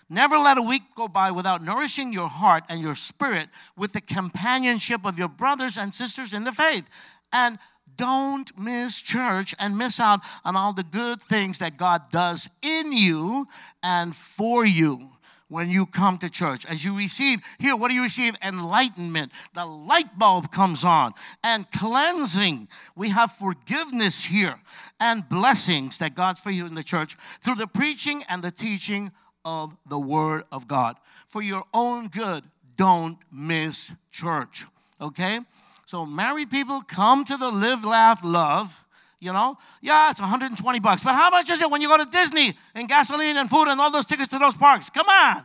[0.08, 4.00] Never let a week go by without nourishing your heart and your spirit with the
[4.00, 6.88] companionship of your brothers and sisters in the faith.
[7.32, 7.58] And
[7.96, 12.92] don't miss church and miss out on all the good things that God does in
[12.92, 13.48] you
[13.82, 15.13] and for you
[15.54, 16.66] when you come to church.
[16.66, 18.34] As you receive, here, what do you receive?
[18.44, 19.30] Enlightenment.
[19.54, 21.12] The light bulb comes on
[21.44, 22.66] and cleansing.
[22.96, 24.56] We have forgiveness here
[24.98, 29.12] and blessings that God's for you in the church through the preaching and the teaching
[29.44, 30.96] of the Word of God.
[31.28, 32.42] For your own good,
[32.76, 34.64] don't miss church.
[35.00, 35.38] Okay?
[35.86, 38.83] So, married people, come to the Live, Laugh, Love
[39.24, 39.56] you know?
[39.80, 41.02] Yeah, it's 120 bucks.
[41.02, 43.80] But how much is it when you go to Disney and gasoline and food and
[43.80, 44.90] all those tickets to those parks?
[44.90, 45.42] Come on.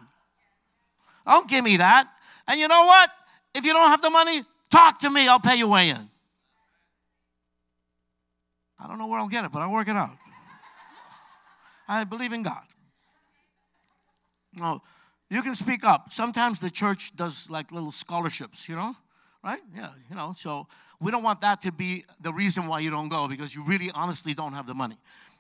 [1.26, 2.08] Don't give me that.
[2.48, 3.10] And you know what?
[3.56, 5.28] If you don't have the money, talk to me.
[5.28, 6.10] I'll pay your way in.
[8.82, 10.10] I don't know where I'll get it, but I'll work it out.
[11.88, 12.64] I believe in God.
[14.54, 14.82] No,
[15.30, 16.12] you can speak up.
[16.12, 18.96] Sometimes the church does like little scholarships, you know?
[19.44, 19.60] Right?
[19.76, 20.68] Yeah, you know, so
[21.00, 23.90] we don't want that to be the reason why you don't go because you really
[23.96, 24.98] honestly don't have the money.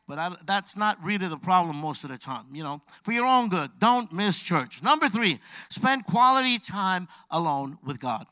[0.07, 2.81] But I, that's not really the problem most of the time, you know.
[3.03, 4.81] For your own good, don't miss church.
[4.81, 5.37] Number three,
[5.69, 8.25] spend quality time alone with God.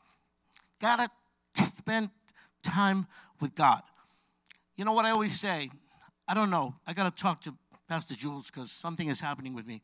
[0.80, 1.08] Gotta
[1.54, 2.10] spend
[2.62, 3.06] time
[3.40, 3.82] with God.
[4.76, 5.70] You know what I always say?
[6.26, 6.74] I don't know.
[6.86, 7.54] I gotta talk to
[7.88, 9.80] Pastor Jules because something is happening with me.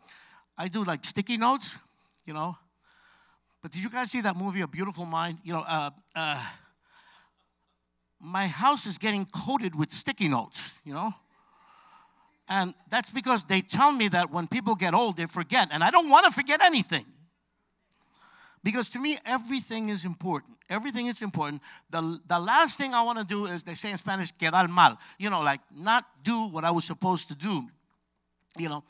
[0.59, 1.79] I do like sticky notes,
[2.27, 2.57] you know.
[3.65, 5.39] But did you guys see that movie, A Beautiful Mind?
[5.43, 6.47] You know, uh, uh,
[8.21, 11.15] my house is getting coated with sticky notes, you know?
[12.47, 15.69] And that's because they tell me that when people get old, they forget.
[15.73, 17.07] And I don't want to forget anything.
[18.63, 20.59] Because to me, everything is important.
[20.69, 21.63] Everything is important.
[21.89, 24.99] The, the last thing I want to do is, they say in Spanish, quedar mal.
[25.19, 27.67] You know, like not do what I was supposed to do.
[28.59, 28.85] You know,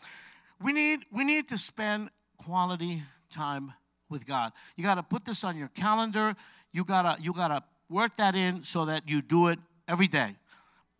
[0.60, 3.72] we need, we need to spend quality time
[4.08, 4.52] with God.
[4.76, 6.34] You got to put this on your calendar.
[6.72, 10.06] You got to you got to work that in so that you do it every
[10.06, 10.36] day.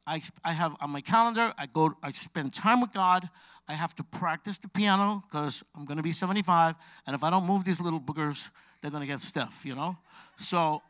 [0.07, 3.29] I, I have on my calendar, I go, I spend time with God.
[3.69, 6.75] I have to practice the piano because I'm going to be 75.
[7.07, 8.51] And if I don't move these little boogers,
[8.81, 9.97] they're going to get stiff, you know?
[10.37, 10.83] So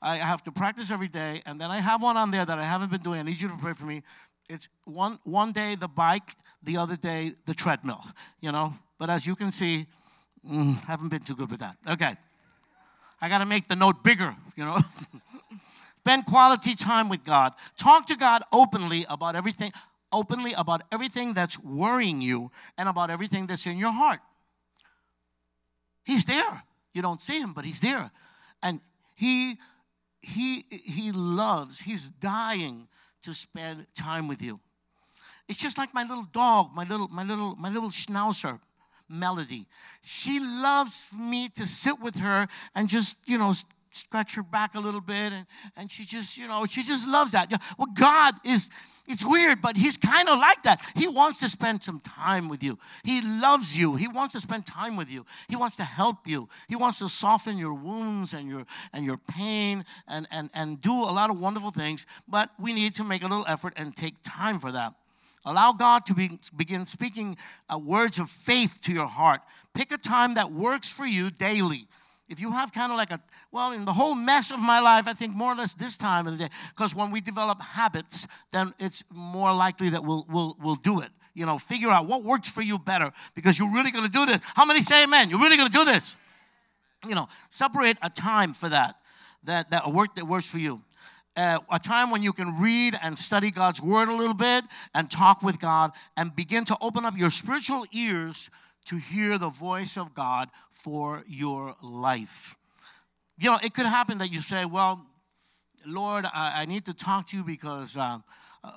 [0.00, 1.42] I have to practice every day.
[1.44, 3.20] And then I have one on there that I haven't been doing.
[3.20, 4.02] I need you to pray for me.
[4.48, 8.02] It's one, one day the bike, the other day the treadmill,
[8.40, 8.74] you know?
[8.98, 9.86] But as you can see,
[10.48, 11.76] mm, haven't been too good with that.
[11.88, 12.14] Okay.
[13.20, 14.78] I got to make the note bigger, you know?
[15.98, 17.52] Spend quality time with God.
[17.76, 19.70] Talk to God openly about everything,
[20.12, 24.18] openly about everything that's worrying you and about everything that's in your heart.
[26.04, 26.64] He's there.
[26.92, 28.10] You don't see him, but he's there.
[28.62, 28.80] And
[29.14, 29.54] he
[30.20, 32.88] he he loves, he's dying
[33.22, 34.58] to spend time with you.
[35.48, 38.58] It's just like my little dog, my little my little my little schnauzer
[39.12, 39.66] melody.
[40.02, 43.52] She loves me to sit with her and just, you know,
[43.92, 45.46] stretch her back a little bit and,
[45.76, 47.50] and she just you know she just loves that.
[47.78, 48.70] Well god is
[49.06, 50.80] it's weird but he's kind of like that.
[50.96, 52.78] He wants to spend some time with you.
[53.04, 53.96] He loves you.
[53.96, 55.26] He wants to spend time with you.
[55.48, 56.48] He wants to help you.
[56.68, 60.92] He wants to soften your wounds and your and your pain and and and do
[60.92, 64.14] a lot of wonderful things but we need to make a little effort and take
[64.22, 64.94] time for that
[65.44, 67.36] Allow God to be, begin speaking
[67.72, 69.40] uh, words of faith to your heart.
[69.74, 71.88] Pick a time that works for you daily
[72.32, 73.20] if you have kind of like a,
[73.52, 76.26] well, in the whole mess of my life, I think more or less this time
[76.26, 80.56] of the day, because when we develop habits, then it's more likely that we'll, we'll,
[80.60, 81.10] we'll do it.
[81.34, 84.26] You know, figure out what works for you better because you're really going to do
[84.26, 84.40] this.
[84.54, 85.30] How many say amen?
[85.30, 86.16] You're really going to do this.
[87.06, 88.96] You know, separate a time for that,
[89.44, 90.82] that, that work that works for you.
[91.34, 94.64] Uh, a time when you can read and study God's word a little bit
[94.94, 98.50] and talk with God and begin to open up your spiritual ears
[98.84, 102.56] to hear the voice of God for your life.
[103.38, 105.06] You know, it could happen that you say, Well,
[105.86, 108.18] Lord, I, I need to talk to you because uh,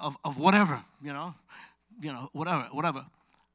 [0.02, 1.36] of, of whatever, you know,
[2.02, 3.06] you know, whatever, whatever.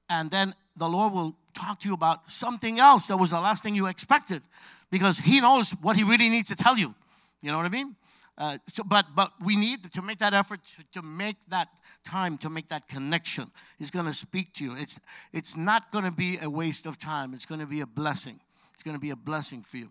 [0.09, 3.63] And then the Lord will talk to you about something else that was the last
[3.63, 4.43] thing you expected
[4.91, 6.95] because He knows what He really needs to tell you.
[7.43, 7.97] You know what I mean?
[8.41, 11.69] Uh, so, but but we need to make that effort to, to make that
[12.05, 13.45] time to make that connection.
[13.79, 14.75] He's going to speak to you.
[14.79, 14.99] It's
[15.31, 17.35] it's not going to be a waste of time.
[17.35, 18.41] It's going to be a blessing.
[18.73, 19.91] It's going to be a blessing for you.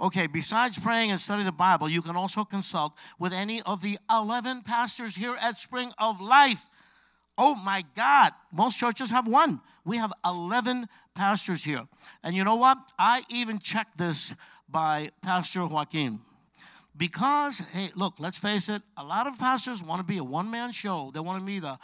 [0.00, 3.98] Okay, besides praying and studying the Bible, you can also consult with any of the
[4.10, 6.64] 11 pastors here at Spring of Life.
[7.36, 9.60] Oh my God, most churches have one.
[9.84, 11.86] We have 11 pastors here.
[12.22, 12.78] And you know what?
[12.98, 14.34] I even checked this
[14.66, 16.20] by Pastor Joaquin.
[16.96, 20.50] Because, hey, look, let's face it, a lot of pastors want to be a one
[20.50, 21.10] man show.
[21.12, 21.78] They want to be the,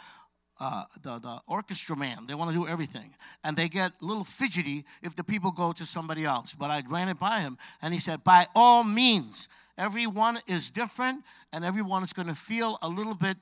[0.59, 2.27] uh, the, the orchestra man.
[2.27, 3.15] They want to do everything.
[3.43, 6.53] And they get a little fidgety if the people go to somebody else.
[6.53, 11.23] But I ran it by him, and he said, by all means, everyone is different,
[11.51, 13.37] and everyone is going to feel a little bit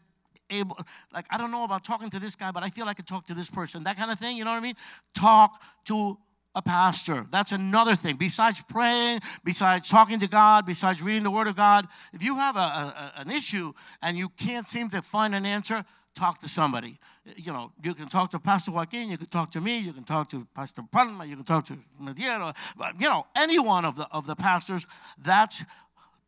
[0.50, 0.78] able
[1.14, 3.26] like i don't know about talking to this guy but i feel i could talk
[3.26, 4.76] to this person that kind of thing you know what i mean
[5.14, 6.18] talk to
[6.58, 7.26] a pastor.
[7.30, 8.16] That's another thing.
[8.16, 12.58] Besides praying, besides talking to God, besides reading the Word of God, if you have
[12.58, 15.86] a, a, an issue and you can't seem to find an answer,
[16.16, 16.98] talk to somebody.
[17.36, 20.04] You know, you can talk to Pastor Joaquin, you can talk to me, you can
[20.04, 22.56] talk to Pastor Palma, you can talk to Mediero,
[23.00, 24.88] you know, any one of the, of the pastors.
[25.20, 25.64] That's,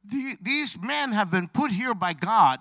[0.03, 2.59] the, these men have been put here by God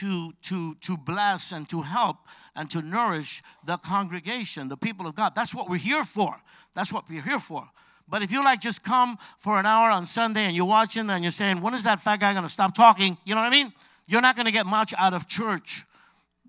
[0.00, 2.16] to, to, to bless and to help
[2.56, 5.34] and to nourish the congregation, the people of God.
[5.34, 6.34] That's what we're here for.
[6.74, 7.68] That's what we're here for.
[8.08, 11.24] But if you like just come for an hour on Sunday and you're watching and
[11.24, 13.16] you're saying, when is that fat guy going to stop talking?
[13.24, 13.72] You know what I mean?
[14.06, 15.84] You're not going to get much out of church.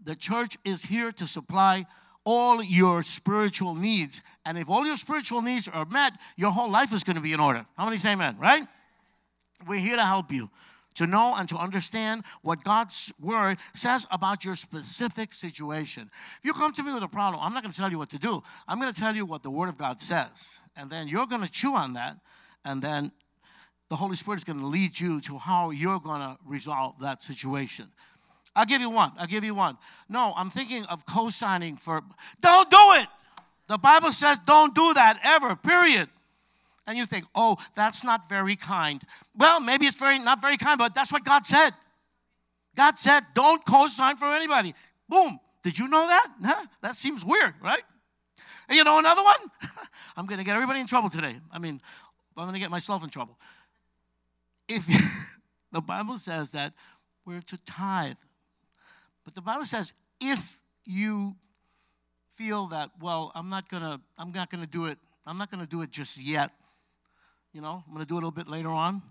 [0.04, 1.86] The church is here to supply
[2.26, 4.22] all your spiritual needs.
[4.46, 7.34] And if all your spiritual needs are met, your whole life is going to be
[7.34, 7.66] in order.
[7.78, 8.64] How many say amen, right?
[9.68, 10.50] We're here to help you
[10.96, 16.10] to know and to understand what God's word says about your specific situation.
[16.38, 18.10] If you come to me with a problem, I'm not going to tell you what
[18.10, 18.42] to do.
[18.68, 20.50] I'm going to tell you what the word of God says.
[20.76, 22.18] And then you're going to chew on that.
[22.64, 23.12] And then
[23.90, 27.22] the Holy Spirit is going to lead you to how you're going to resolve that
[27.22, 27.88] situation.
[28.56, 29.12] I'll give you one.
[29.20, 29.78] I'll give you one.
[30.10, 32.02] No, I'm thinking of co signing for,
[32.42, 33.08] don't do it.
[33.68, 36.10] The Bible says don't do that ever, period
[36.88, 39.02] and you think, oh, that's not very kind.
[39.36, 41.72] Well, maybe it's very not very kind, but that's what God said.
[42.76, 44.74] God said, don't co-sign for anybody.
[45.08, 45.40] Boom.
[45.64, 46.28] Did you know that?
[46.44, 46.66] Huh?
[46.82, 47.84] That seems weird, right?
[48.68, 49.52] And you know another one?
[50.18, 51.36] I'm to get everybody in trouble today.
[51.52, 51.82] I mean,
[52.38, 53.38] I'm to get myself in trouble.
[54.68, 54.86] If
[55.72, 56.74] the Bible says that
[57.26, 58.18] we're to tithe,
[59.24, 61.36] but the Bible says if you
[62.36, 64.98] feel that, well, I'm not gonna, I'm not gonna do it.
[65.26, 66.52] I'm not gonna do it just yet.
[67.56, 69.02] You know, I'm gonna do it a little bit later on.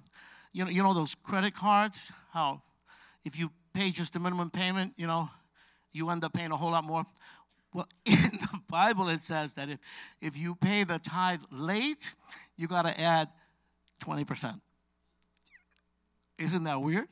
[0.53, 2.13] You know, you know those credit cards.
[2.31, 2.61] How,
[3.25, 5.31] if you pay just the minimum payment, you know,
[5.93, 7.07] you end up paying a whole lot more.
[7.73, 9.79] Well, in the Bible, it says that if,
[10.21, 12.13] if you pay the tithe late,
[12.59, 13.31] you got to add
[14.05, 14.61] 20%.
[16.39, 17.09] Isn't that weird?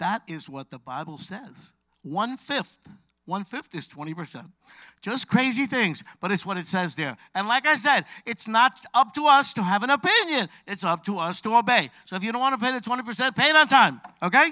[0.00, 1.72] That is what the Bible says.
[2.02, 2.80] One fifth.
[3.26, 4.48] One fifth is 20%.
[5.02, 7.16] Just crazy things, but it's what it says there.
[7.34, 11.02] And like I said, it's not up to us to have an opinion, it's up
[11.04, 11.90] to us to obey.
[12.04, 14.50] So if you don't want to pay the 20%, pay it on time, okay?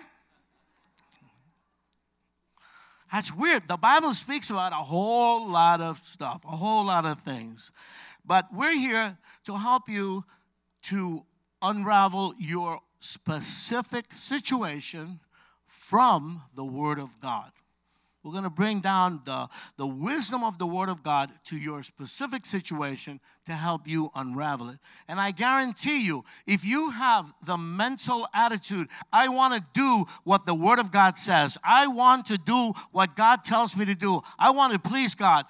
[3.13, 3.69] That's weird.
[3.69, 7.71] The Bible speaks about a whole lot of stuff, a whole lot of things.
[8.27, 10.25] But we're here to help you
[10.83, 11.21] to
[11.63, 15.21] unravel your specific situation
[15.65, 17.53] from the Word of God.
[18.25, 21.83] We're going to bring down the, the wisdom of the Word of God to your
[21.83, 24.79] specific situation to help you unravel it.
[25.09, 30.47] And I guarantee you, if you have the mental attitude, I want to do what
[30.47, 34.23] the Word of God says, I want to do what God tells me to do,
[34.39, 35.45] I want to please God.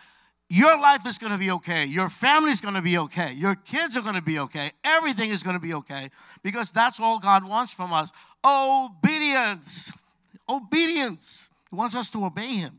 [0.50, 1.86] Your life is going to be okay.
[1.86, 3.32] Your family is going to be okay.
[3.32, 4.70] Your kids are going to be okay.
[4.84, 6.10] Everything is going to be okay
[6.42, 8.12] because that's all God wants from us
[8.44, 9.92] obedience.
[10.48, 11.48] Obedience.
[11.74, 12.78] He wants us to obey Him.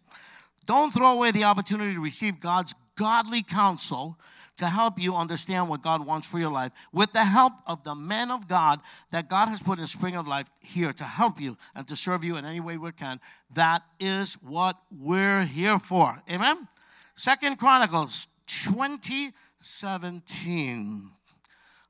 [0.65, 4.17] Don't throw away the opportunity to receive God's godly counsel
[4.55, 7.93] to help you understand what God wants for your life with the help of the
[7.93, 8.79] men of God
[9.11, 12.23] that God has put in Spring of Life here to help you and to serve
[12.23, 13.19] you in any way we can.
[13.53, 16.21] That is what we're here for.
[16.31, 16.69] Amen?
[17.15, 21.09] Second Chronicles 2017.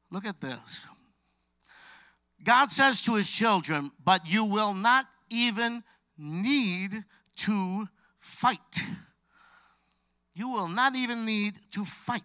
[0.09, 0.87] Look at this.
[2.43, 5.83] God says to his children, but you will not even
[6.18, 7.03] need
[7.38, 7.88] to
[8.18, 8.59] fight.
[10.34, 12.22] You will not even need to fight.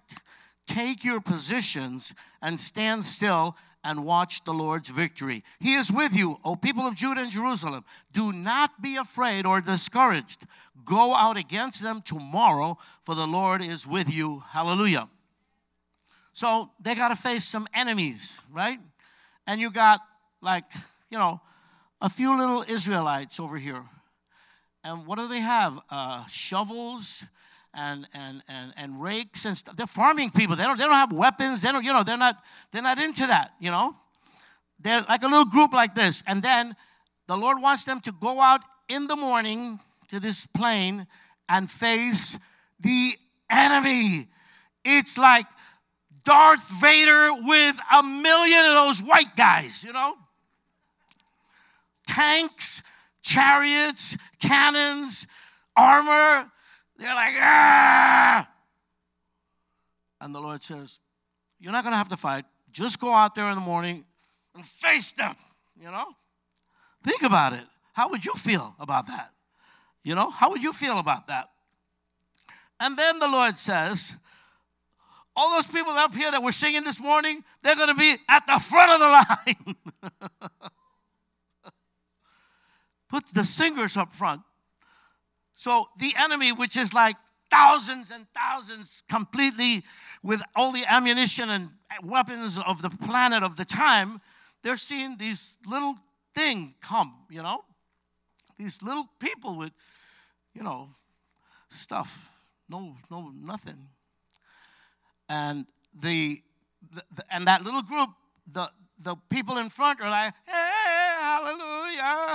[0.67, 5.43] Take your positions and stand still and watch the Lord's victory.
[5.59, 7.85] He is with you, O people of Judah and Jerusalem.
[8.13, 10.45] Do not be afraid or discouraged.
[10.85, 14.43] Go out against them tomorrow, for the Lord is with you.
[14.51, 15.09] Hallelujah.
[16.33, 18.79] So they got to face some enemies, right?
[19.47, 20.01] And you got
[20.41, 20.65] like,
[21.11, 21.41] you know,
[22.01, 23.83] a few little Israelites over here.
[24.83, 25.79] And what do they have?
[25.91, 27.27] Uh, shovels
[27.75, 29.77] and, and, and, and rakes and stuff.
[29.77, 30.57] They're farming people.
[30.57, 31.63] They don't, they don't have weapons.
[31.63, 32.37] They don't, you know, they're not,
[32.73, 33.95] they're not into that, you know.
[34.81, 36.23] They're like a little group like this.
[36.27, 36.75] And then
[37.27, 39.79] the Lord wants them to go out in the morning
[40.09, 41.07] to this plain
[41.49, 42.39] and face
[42.81, 43.11] the
[43.51, 44.25] enemy.
[44.85, 45.47] It's like
[46.25, 50.15] Darth Vader with a million of those white guys, you know?
[52.11, 52.83] Tanks,
[53.23, 55.27] chariots, cannons,
[55.77, 56.51] armor.
[56.97, 58.51] They're like, ah!
[60.21, 61.01] And the Lord says,
[61.59, 62.45] You're not going to have to fight.
[62.73, 64.05] Just go out there in the morning
[64.55, 65.35] and face them,
[65.79, 66.07] you know?
[67.03, 67.65] Think about it.
[67.95, 69.31] How would you feel about that?
[70.03, 71.49] You know, how would you feel about that?
[72.79, 74.17] And then the Lord says,
[75.37, 78.47] all those people up here that were singing this morning, they're going to be at
[78.47, 79.07] the front of the
[80.47, 80.71] line.
[83.11, 84.43] Put the singers up front.
[85.53, 87.17] So the enemy, which is like
[87.51, 89.83] thousands and thousands completely
[90.23, 91.71] with all the ammunition and
[92.03, 94.21] weapons of the planet of the time,
[94.63, 95.97] they're seeing these little
[96.35, 97.65] thing come, you know?
[98.57, 99.73] These little people with,
[100.55, 100.91] you know,
[101.69, 102.33] stuff.
[102.69, 103.89] No, no, nothing.
[105.29, 106.37] And the,
[106.93, 108.11] the, and that little group,
[108.53, 108.71] the
[109.03, 112.30] the people in front are like, hey, hallelujah.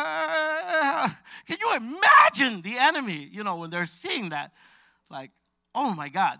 [1.47, 4.51] Can you imagine the enemy, you know, when they're seeing that?
[5.09, 5.31] Like,
[5.73, 6.39] oh my God.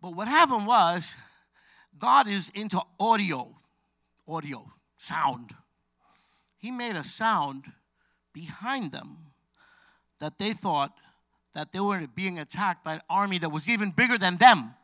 [0.00, 1.14] But what happened was,
[1.98, 3.54] God is into audio,
[4.28, 4.64] audio,
[4.96, 5.50] sound.
[6.58, 7.64] He made a sound
[8.32, 9.18] behind them
[10.18, 10.92] that they thought
[11.54, 14.74] that they were being attacked by an army that was even bigger than them.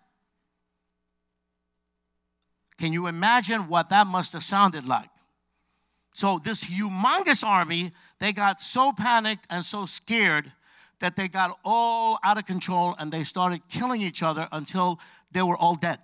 [2.79, 5.11] Can you imagine what that must have sounded like?
[6.13, 10.53] So, this humongous army, they got so panicked and so scared
[10.99, 15.01] that they got all out of control and they started killing each other until
[15.33, 15.99] they were all dead.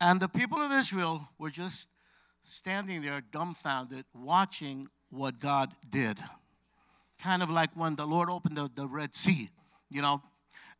[0.00, 1.88] And the people of Israel were just
[2.42, 6.18] standing there dumbfounded, watching what God did.
[7.22, 9.48] Kind of like when the Lord opened the, the Red Sea,
[9.90, 10.22] you know,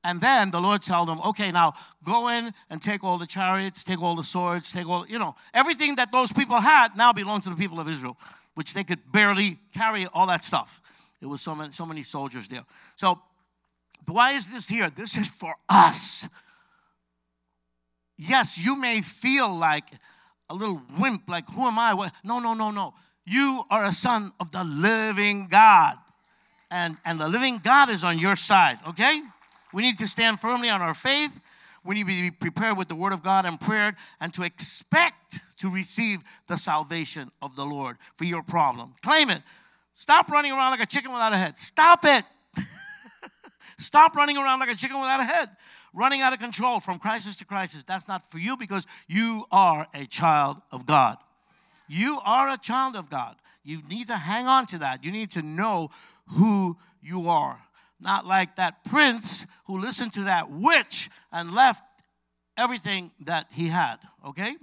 [0.04, 1.72] And then the Lord told them, okay, now
[2.04, 5.34] go in and take all the chariots, take all the swords, take all, you know,
[5.54, 8.18] everything that those people had now belonged to the people of Israel,
[8.54, 10.82] which they could barely carry all that stuff.
[11.20, 12.64] There was so many, so many soldiers there.
[12.96, 13.18] So
[14.06, 14.90] why is this here?
[14.90, 16.28] This is for us.
[18.18, 19.88] Yes, you may feel like
[20.50, 22.10] a little wimp, like, who am I?
[22.22, 22.92] No, no, no, no.
[23.24, 25.96] You are a son of the living God.
[26.70, 29.22] And, and the living God is on your side, okay?
[29.74, 31.40] We need to stand firmly on our faith.
[31.84, 35.40] We need to be prepared with the word of God and prayer and to expect
[35.58, 38.94] to receive the salvation of the Lord for your problem.
[39.02, 39.42] Claim it.
[39.94, 41.56] Stop running around like a chicken without a head.
[41.56, 42.24] Stop it.
[43.76, 45.48] Stop running around like a chicken without a head,
[45.92, 47.82] running out of control from crisis to crisis.
[47.82, 51.18] That's not for you because you are a child of God.
[51.88, 53.34] You are a child of God.
[53.64, 55.04] You need to hang on to that.
[55.04, 55.90] You need to know
[56.28, 57.63] who you are.
[58.00, 61.82] Not like that prince who listened to that witch and left
[62.56, 64.56] everything that he had, okay?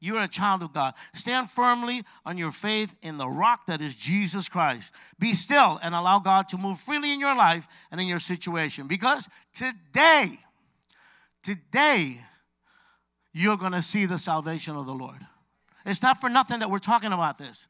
[0.00, 0.94] You're a child of God.
[1.12, 4.94] Stand firmly on your faith in the rock that is Jesus Christ.
[5.18, 8.88] Be still and allow God to move freely in your life and in your situation.
[8.88, 10.38] Because today,
[11.42, 12.16] today,
[13.34, 15.20] you're going to see the salvation of the Lord.
[15.84, 17.68] It's not for nothing that we're talking about this.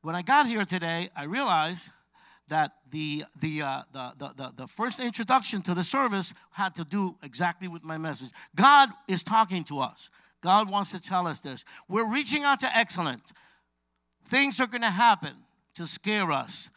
[0.00, 1.90] When I got here today, I realized
[2.48, 7.16] that the, the, uh, the, the, the, first introduction to the service had to do
[7.22, 8.30] exactly with my message.
[8.54, 10.10] God is talking to us.
[10.42, 11.64] God wants to tell us this.
[11.88, 13.32] We're reaching out to excellence.
[14.28, 15.32] Things are going to happen
[15.74, 16.70] to scare us,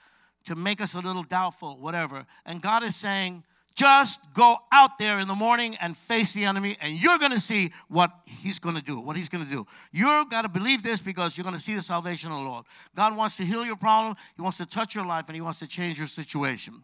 [0.45, 2.26] to make us a little doubtful, whatever.
[2.45, 3.43] And God is saying,
[3.78, 7.39] just go out there in the morning and face the enemy, and you're going to
[7.39, 8.99] see what he's going to do.
[8.99, 9.67] What he's going to do.
[9.91, 12.65] You've got to believe this because you're going to see the salvation of the Lord.
[12.95, 14.15] God wants to heal your problem.
[14.36, 16.84] He wants to touch your life, and He wants to change your situation.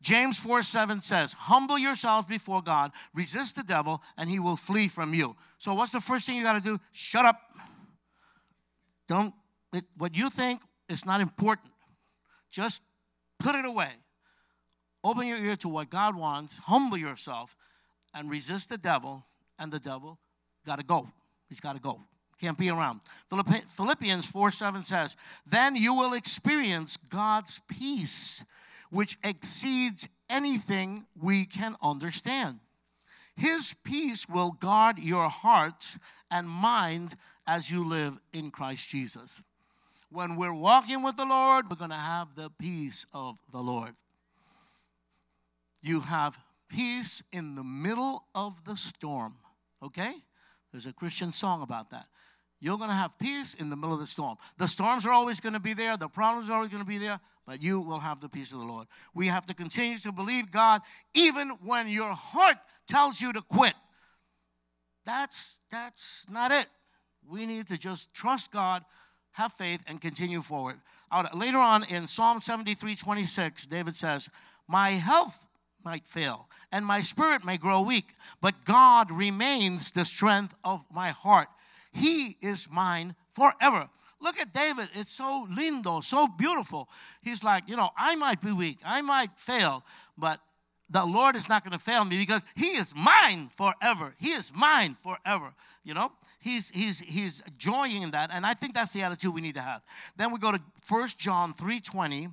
[0.00, 4.88] James 4 7 says, Humble yourselves before God, resist the devil, and he will flee
[4.88, 5.36] from you.
[5.58, 6.78] So, what's the first thing you got to do?
[6.90, 7.40] Shut up.
[9.06, 9.32] Don't,
[9.72, 11.68] it, what you think is not important.
[12.50, 12.82] Just
[13.38, 13.90] put it away.
[15.04, 17.56] Open your ear to what God wants, humble yourself,
[18.14, 19.24] and resist the devil,
[19.58, 20.18] and the devil
[20.64, 21.08] got to go.
[21.48, 22.00] He's got to go.
[22.40, 23.00] Can't be around.
[23.28, 28.44] Philippians 4 7 says, Then you will experience God's peace
[28.90, 32.58] which exceeds anything we can understand.
[33.36, 35.98] His peace will guard your hearts
[36.30, 39.42] and minds as you live in Christ Jesus.
[40.10, 43.94] When we're walking with the Lord, we're going to have the peace of the Lord.
[45.82, 49.34] You have peace in the middle of the storm,
[49.82, 50.12] okay?
[50.70, 52.06] There's a Christian song about that.
[52.60, 54.36] You're going to have peace in the middle of the storm.
[54.56, 56.98] The storms are always going to be there, the problems are always going to be
[56.98, 58.86] there, but you will have the peace of the Lord.
[59.14, 60.80] We have to continue to believe God
[61.12, 62.56] even when your heart
[62.86, 63.74] tells you to quit.
[65.04, 66.66] That's that's not it.
[67.28, 68.84] We need to just trust God,
[69.32, 70.76] have faith, and continue forward.
[71.34, 74.30] Later on in Psalm 73 26, David says,
[74.68, 75.46] My health
[75.84, 81.10] might fail and my spirit may grow weak, but God remains the strength of my
[81.10, 81.48] heart
[81.92, 83.88] he is mine forever.
[84.20, 84.88] Look at David.
[84.94, 86.88] It's so lindo, so beautiful.
[87.22, 89.84] He's like, you know, I might be weak, I might fail,
[90.16, 90.40] but
[90.88, 94.14] the Lord is not going to fail me because He is mine forever.
[94.20, 95.54] He is mine forever.
[95.84, 99.40] You know, He's He's He's joying in that, and I think that's the attitude we
[99.40, 99.82] need to have.
[100.16, 102.28] Then we go to First John three twenty,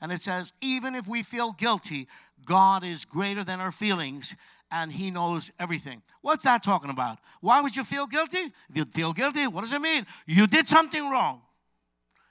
[0.00, 2.08] and it says, even if we feel guilty,
[2.44, 4.36] God is greater than our feelings,
[4.70, 6.02] and he knows everything.
[6.20, 7.18] What's that talking about?
[7.40, 8.38] Why would you feel guilty?
[8.68, 10.04] If you feel guilty, what does it mean?
[10.26, 11.42] You did something wrong.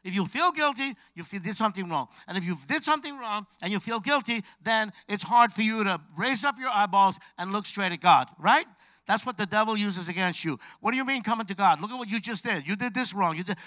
[0.03, 2.07] If you feel guilty, you feel, did something wrong.
[2.27, 5.83] And if you did something wrong and you feel guilty, then it's hard for you
[5.83, 8.65] to raise up your eyeballs and look straight at God, right?
[9.05, 10.59] That's what the devil uses against you.
[10.79, 11.81] What do you mean coming to God?
[11.81, 12.67] Look at what you just did.
[12.67, 13.35] You did this wrong.
[13.35, 13.57] You did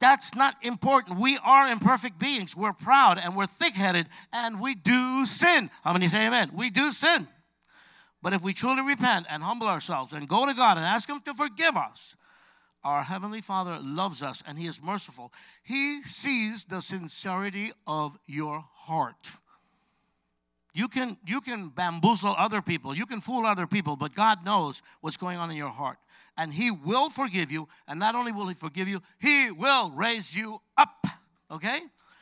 [0.00, 1.18] that's not important.
[1.18, 2.56] We are imperfect beings.
[2.56, 5.70] We're proud and we're thick headed and we do sin.
[5.82, 6.50] How many say amen?
[6.54, 7.26] We do sin.
[8.22, 11.20] But if we truly repent and humble ourselves and go to God and ask Him
[11.20, 12.16] to forgive us,
[12.82, 15.32] our Heavenly Father loves us and He is merciful.
[15.62, 19.32] He sees the sincerity of your heart.
[20.74, 24.82] You can, you can bamboozle other people, you can fool other people, but God knows
[25.00, 25.98] what's going on in your heart.
[26.36, 27.68] And He will forgive you.
[27.86, 31.06] And not only will He forgive you, He will raise you up.
[31.50, 31.80] Okay?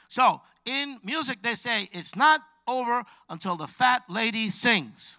[0.09, 5.19] So in music, they say it's not over until the fat lady sings.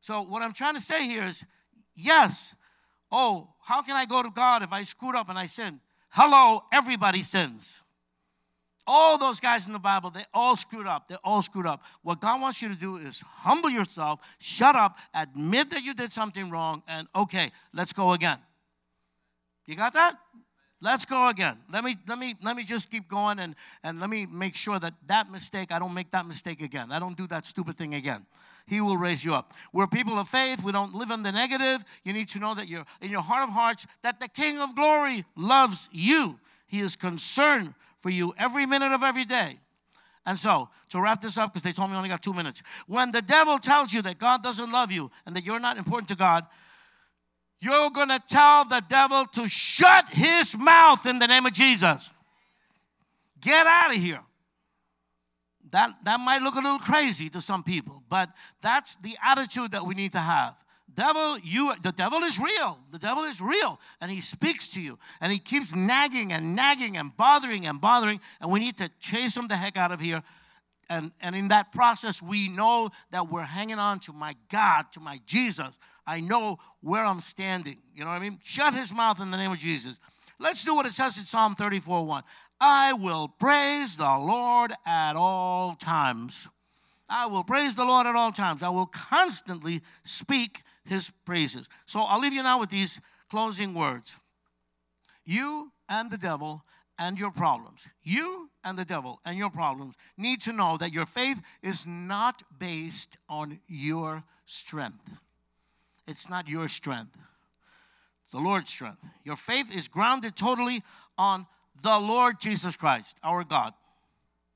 [0.00, 1.46] So, what I'm trying to say here is
[1.94, 2.54] yes,
[3.10, 5.80] oh, how can I go to God if I screwed up and I sin?
[6.10, 7.83] Hello, everybody sins.
[8.86, 11.08] All those guys in the Bible, they all screwed up.
[11.08, 11.82] They all screwed up.
[12.02, 16.12] What God wants you to do is humble yourself, shut up, admit that you did
[16.12, 18.38] something wrong, and okay, let's go again.
[19.66, 20.16] You got that?
[20.80, 21.56] Let's go again.
[21.72, 24.78] Let me let me let me just keep going and and let me make sure
[24.78, 26.92] that that mistake I don't make that mistake again.
[26.92, 28.26] I don't do that stupid thing again.
[28.66, 29.52] He will raise you up.
[29.72, 30.62] We're people of faith.
[30.62, 31.84] We don't live in the negative.
[32.02, 34.74] You need to know that you're in your heart of hearts that the King of
[34.74, 36.38] Glory loves you.
[36.66, 37.74] He is concerned
[38.04, 39.58] for you every minute of every day.
[40.26, 42.62] And so, to wrap this up, because they told me I only got two minutes.
[42.86, 46.08] When the devil tells you that God doesn't love you and that you're not important
[46.08, 46.44] to God,
[47.60, 52.10] you're going to tell the devil to shut his mouth in the name of Jesus.
[53.40, 54.20] Get out of here.
[55.70, 58.28] That, that might look a little crazy to some people, but
[58.60, 60.62] that's the attitude that we need to have.
[60.94, 62.78] Devil, you the devil is real.
[62.92, 66.96] The devil is real and he speaks to you and he keeps nagging and nagging
[66.96, 70.22] and bothering and bothering and we need to chase him the heck out of here.
[70.88, 75.00] And and in that process we know that we're hanging on to my God, to
[75.00, 75.78] my Jesus.
[76.06, 77.78] I know where I'm standing.
[77.94, 78.38] You know what I mean?
[78.44, 79.98] Shut his mouth in the name of Jesus.
[80.38, 82.22] Let's do what it says in Psalm 34 1.
[82.60, 86.48] I will praise the Lord at all times.
[87.10, 88.62] I will praise the Lord at all times.
[88.62, 91.68] I will constantly speak his praises.
[91.86, 94.18] So I'll leave you now with these closing words.
[95.24, 96.64] You and the devil
[96.98, 101.06] and your problems, you and the devil and your problems need to know that your
[101.06, 105.18] faith is not based on your strength.
[106.06, 107.16] It's not your strength,
[108.32, 109.04] the Lord's strength.
[109.24, 110.80] Your faith is grounded totally
[111.16, 111.46] on
[111.82, 113.72] the Lord Jesus Christ, our God,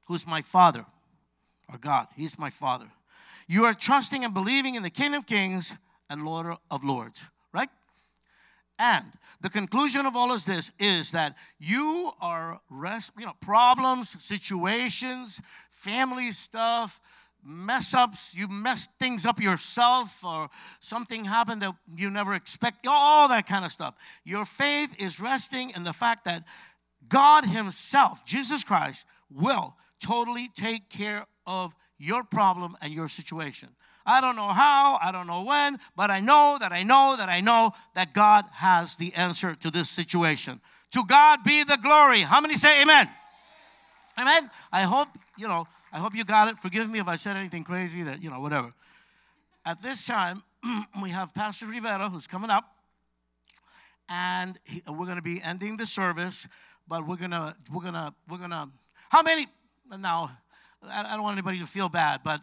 [0.06, 0.84] who's my Father,
[1.70, 2.06] our God.
[2.16, 2.86] He's my Father.
[3.48, 5.76] You are trusting and believing in the King of Kings
[6.10, 7.68] and Lord of Lords, right?
[8.78, 9.06] And
[9.40, 15.40] the conclusion of all of this is that you are rest, you know, problems, situations,
[15.70, 17.00] family stuff,
[17.44, 20.48] mess ups, you messed things up yourself, or
[20.80, 23.94] something happened that you never expect, all that kind of stuff.
[24.24, 26.44] Your faith is resting in the fact that
[27.08, 33.70] God Himself, Jesus Christ, will totally take care of your problem and your situation.
[34.08, 37.28] I don't know how, I don't know when, but I know that I know that
[37.28, 40.60] I know that God has the answer to this situation.
[40.92, 42.20] To God be the glory.
[42.22, 43.06] How many say amen?
[44.18, 44.50] Amen.
[44.72, 46.56] I hope, you know, I hope you got it.
[46.56, 48.72] Forgive me if I said anything crazy that, you know, whatever.
[49.66, 50.42] At this time,
[51.02, 52.64] we have Pastor Rivera who's coming up,
[54.08, 56.48] and he, we're going to be ending the service,
[56.88, 58.68] but we're to, we're to, we're to,
[59.10, 59.46] how many,
[59.98, 60.30] now,
[60.90, 62.40] I don't want anybody to feel bad, but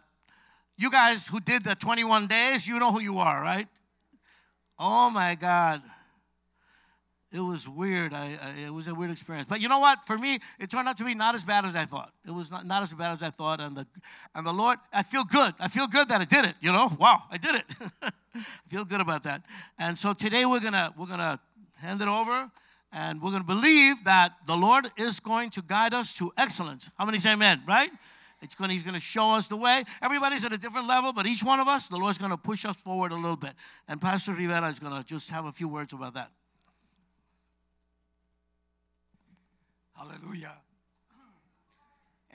[0.78, 3.66] you guys who did the 21 days, you know who you are, right?
[4.78, 5.80] Oh my God.
[7.32, 8.14] It was weird.
[8.14, 9.48] I, I, it was a weird experience.
[9.48, 10.04] But you know what?
[10.06, 12.12] For me, it turned out to be not as bad as I thought.
[12.26, 13.60] It was not, not as bad as I thought.
[13.60, 13.86] And the,
[14.34, 15.52] and the Lord, I feel good.
[15.58, 16.54] I feel good that I did it.
[16.60, 17.64] You know, wow, I did it.
[18.34, 19.42] I feel good about that.
[19.78, 21.40] And so today we're gonna we're gonna
[21.78, 22.50] hand it over,
[22.92, 26.90] and we're gonna believe that the Lord is going to guide us to excellence.
[26.98, 27.62] How many say Amen?
[27.66, 27.90] Right?
[28.42, 29.82] It's going he's going to show us the way.
[30.02, 32.64] Everybody's at a different level, but each one of us, the Lord's going to push
[32.66, 33.52] us forward a little bit.
[33.88, 36.30] And Pastor Rivera is going to just have a few words about that.
[39.96, 40.52] Hallelujah.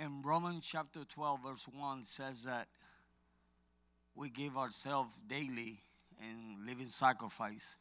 [0.04, 2.68] In Romans chapter 12, verse 1 says that
[4.16, 5.78] we give ourselves daily
[6.20, 7.78] in living sacrifice.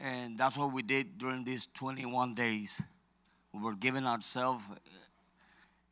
[0.00, 2.82] And that's what we did during these 21 days.
[3.52, 4.64] We were giving ourselves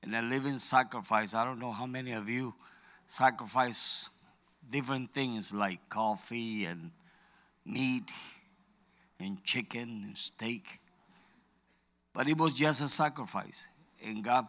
[0.04, 1.34] in a living sacrifice.
[1.34, 2.54] I don't know how many of you
[3.06, 4.10] sacrifice
[4.70, 6.90] different things like coffee and
[7.64, 8.10] meat
[9.18, 10.78] and chicken and steak.
[12.12, 13.68] But it was just a sacrifice,
[14.06, 14.46] and God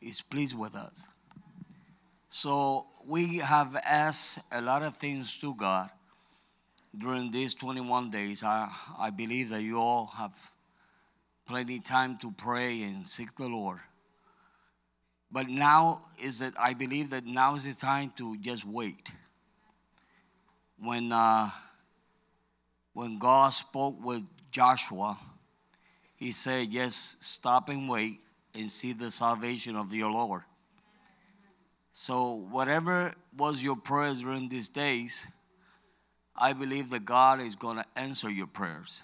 [0.00, 1.08] is pleased with us.
[2.28, 5.88] So we have asked a lot of things to God
[6.96, 8.44] during these 21 days.
[8.44, 10.36] I, I believe that you all have
[11.46, 13.78] plenty time to pray and seek the Lord.
[15.30, 19.12] But now is that I believe that now is the time to just wait.
[20.78, 21.48] When uh,
[22.92, 25.18] when God spoke with Joshua,
[26.16, 28.20] He said, "Yes, stop and wait
[28.54, 30.42] and see the salvation of your Lord."
[31.92, 35.32] So whatever was your prayers during these days,
[36.36, 39.02] I believe that God is going to answer your prayers.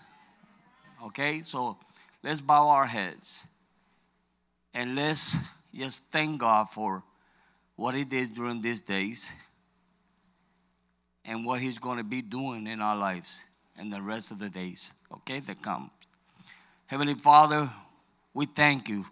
[1.07, 1.79] Okay, so
[2.23, 3.47] let's bow our heads
[4.75, 5.39] and let's
[5.75, 7.03] just thank God for
[7.77, 9.35] what He did during these days
[11.25, 13.47] and what He's going to be doing in our lives
[13.79, 15.91] and the rest of the days, okay, that come.
[16.87, 17.71] Heavenly Father,
[18.35, 19.05] we thank you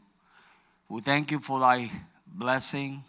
[0.91, 1.89] We thank you for thy
[2.27, 3.05] blessing,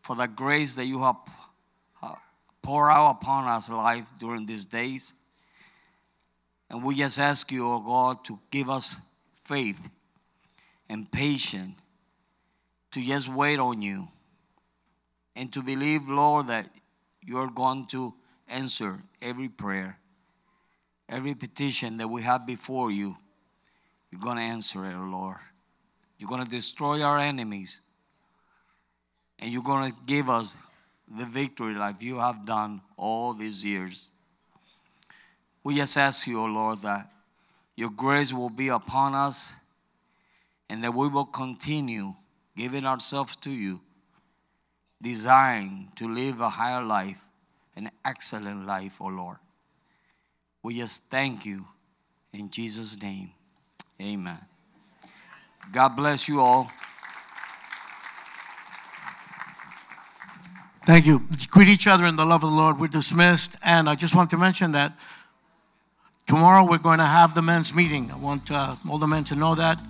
[0.00, 1.16] for the grace that you have
[2.00, 2.14] uh,
[2.62, 5.20] poured out upon us life during these days.
[6.70, 9.90] And we just ask you, oh God, to give us faith
[10.88, 11.80] and patience
[13.00, 14.08] to just wait on you
[15.36, 16.68] and to believe, Lord, that
[17.22, 18.14] you're going to
[18.48, 19.98] answer every prayer,
[21.08, 23.16] every petition that we have before you.
[24.10, 25.36] You're going to answer it, Lord.
[26.18, 27.80] You're going to destroy our enemies.
[29.38, 30.66] And you're going to give us
[31.06, 34.10] the victory like you have done all these years.
[35.62, 37.06] We just ask you, O oh Lord, that
[37.76, 39.54] your grace will be upon us
[40.68, 42.14] and that we will continue
[42.58, 43.80] giving ourselves to you,
[45.00, 47.22] desiring to live a higher life,
[47.76, 49.36] an excellent life, O oh Lord.
[50.64, 51.66] We just thank you
[52.32, 53.30] in Jesus' name.
[54.02, 54.40] Amen.
[55.70, 56.68] God bless you all.
[60.84, 61.28] Thank you.
[61.50, 62.80] Greet each other in the love of the Lord.
[62.80, 63.56] We're dismissed.
[63.62, 64.94] And I just want to mention that
[66.26, 68.10] tomorrow we're going to have the men's meeting.
[68.10, 69.80] I want uh, all the men to know that.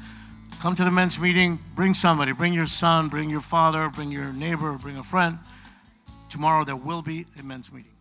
[0.60, 1.60] Come to the men's meeting.
[1.76, 2.32] Bring somebody.
[2.32, 3.08] Bring your son.
[3.08, 3.88] Bring your father.
[3.90, 4.76] Bring your neighbor.
[4.76, 5.38] Bring a friend.
[6.30, 7.97] Tomorrow there will be a men's meeting.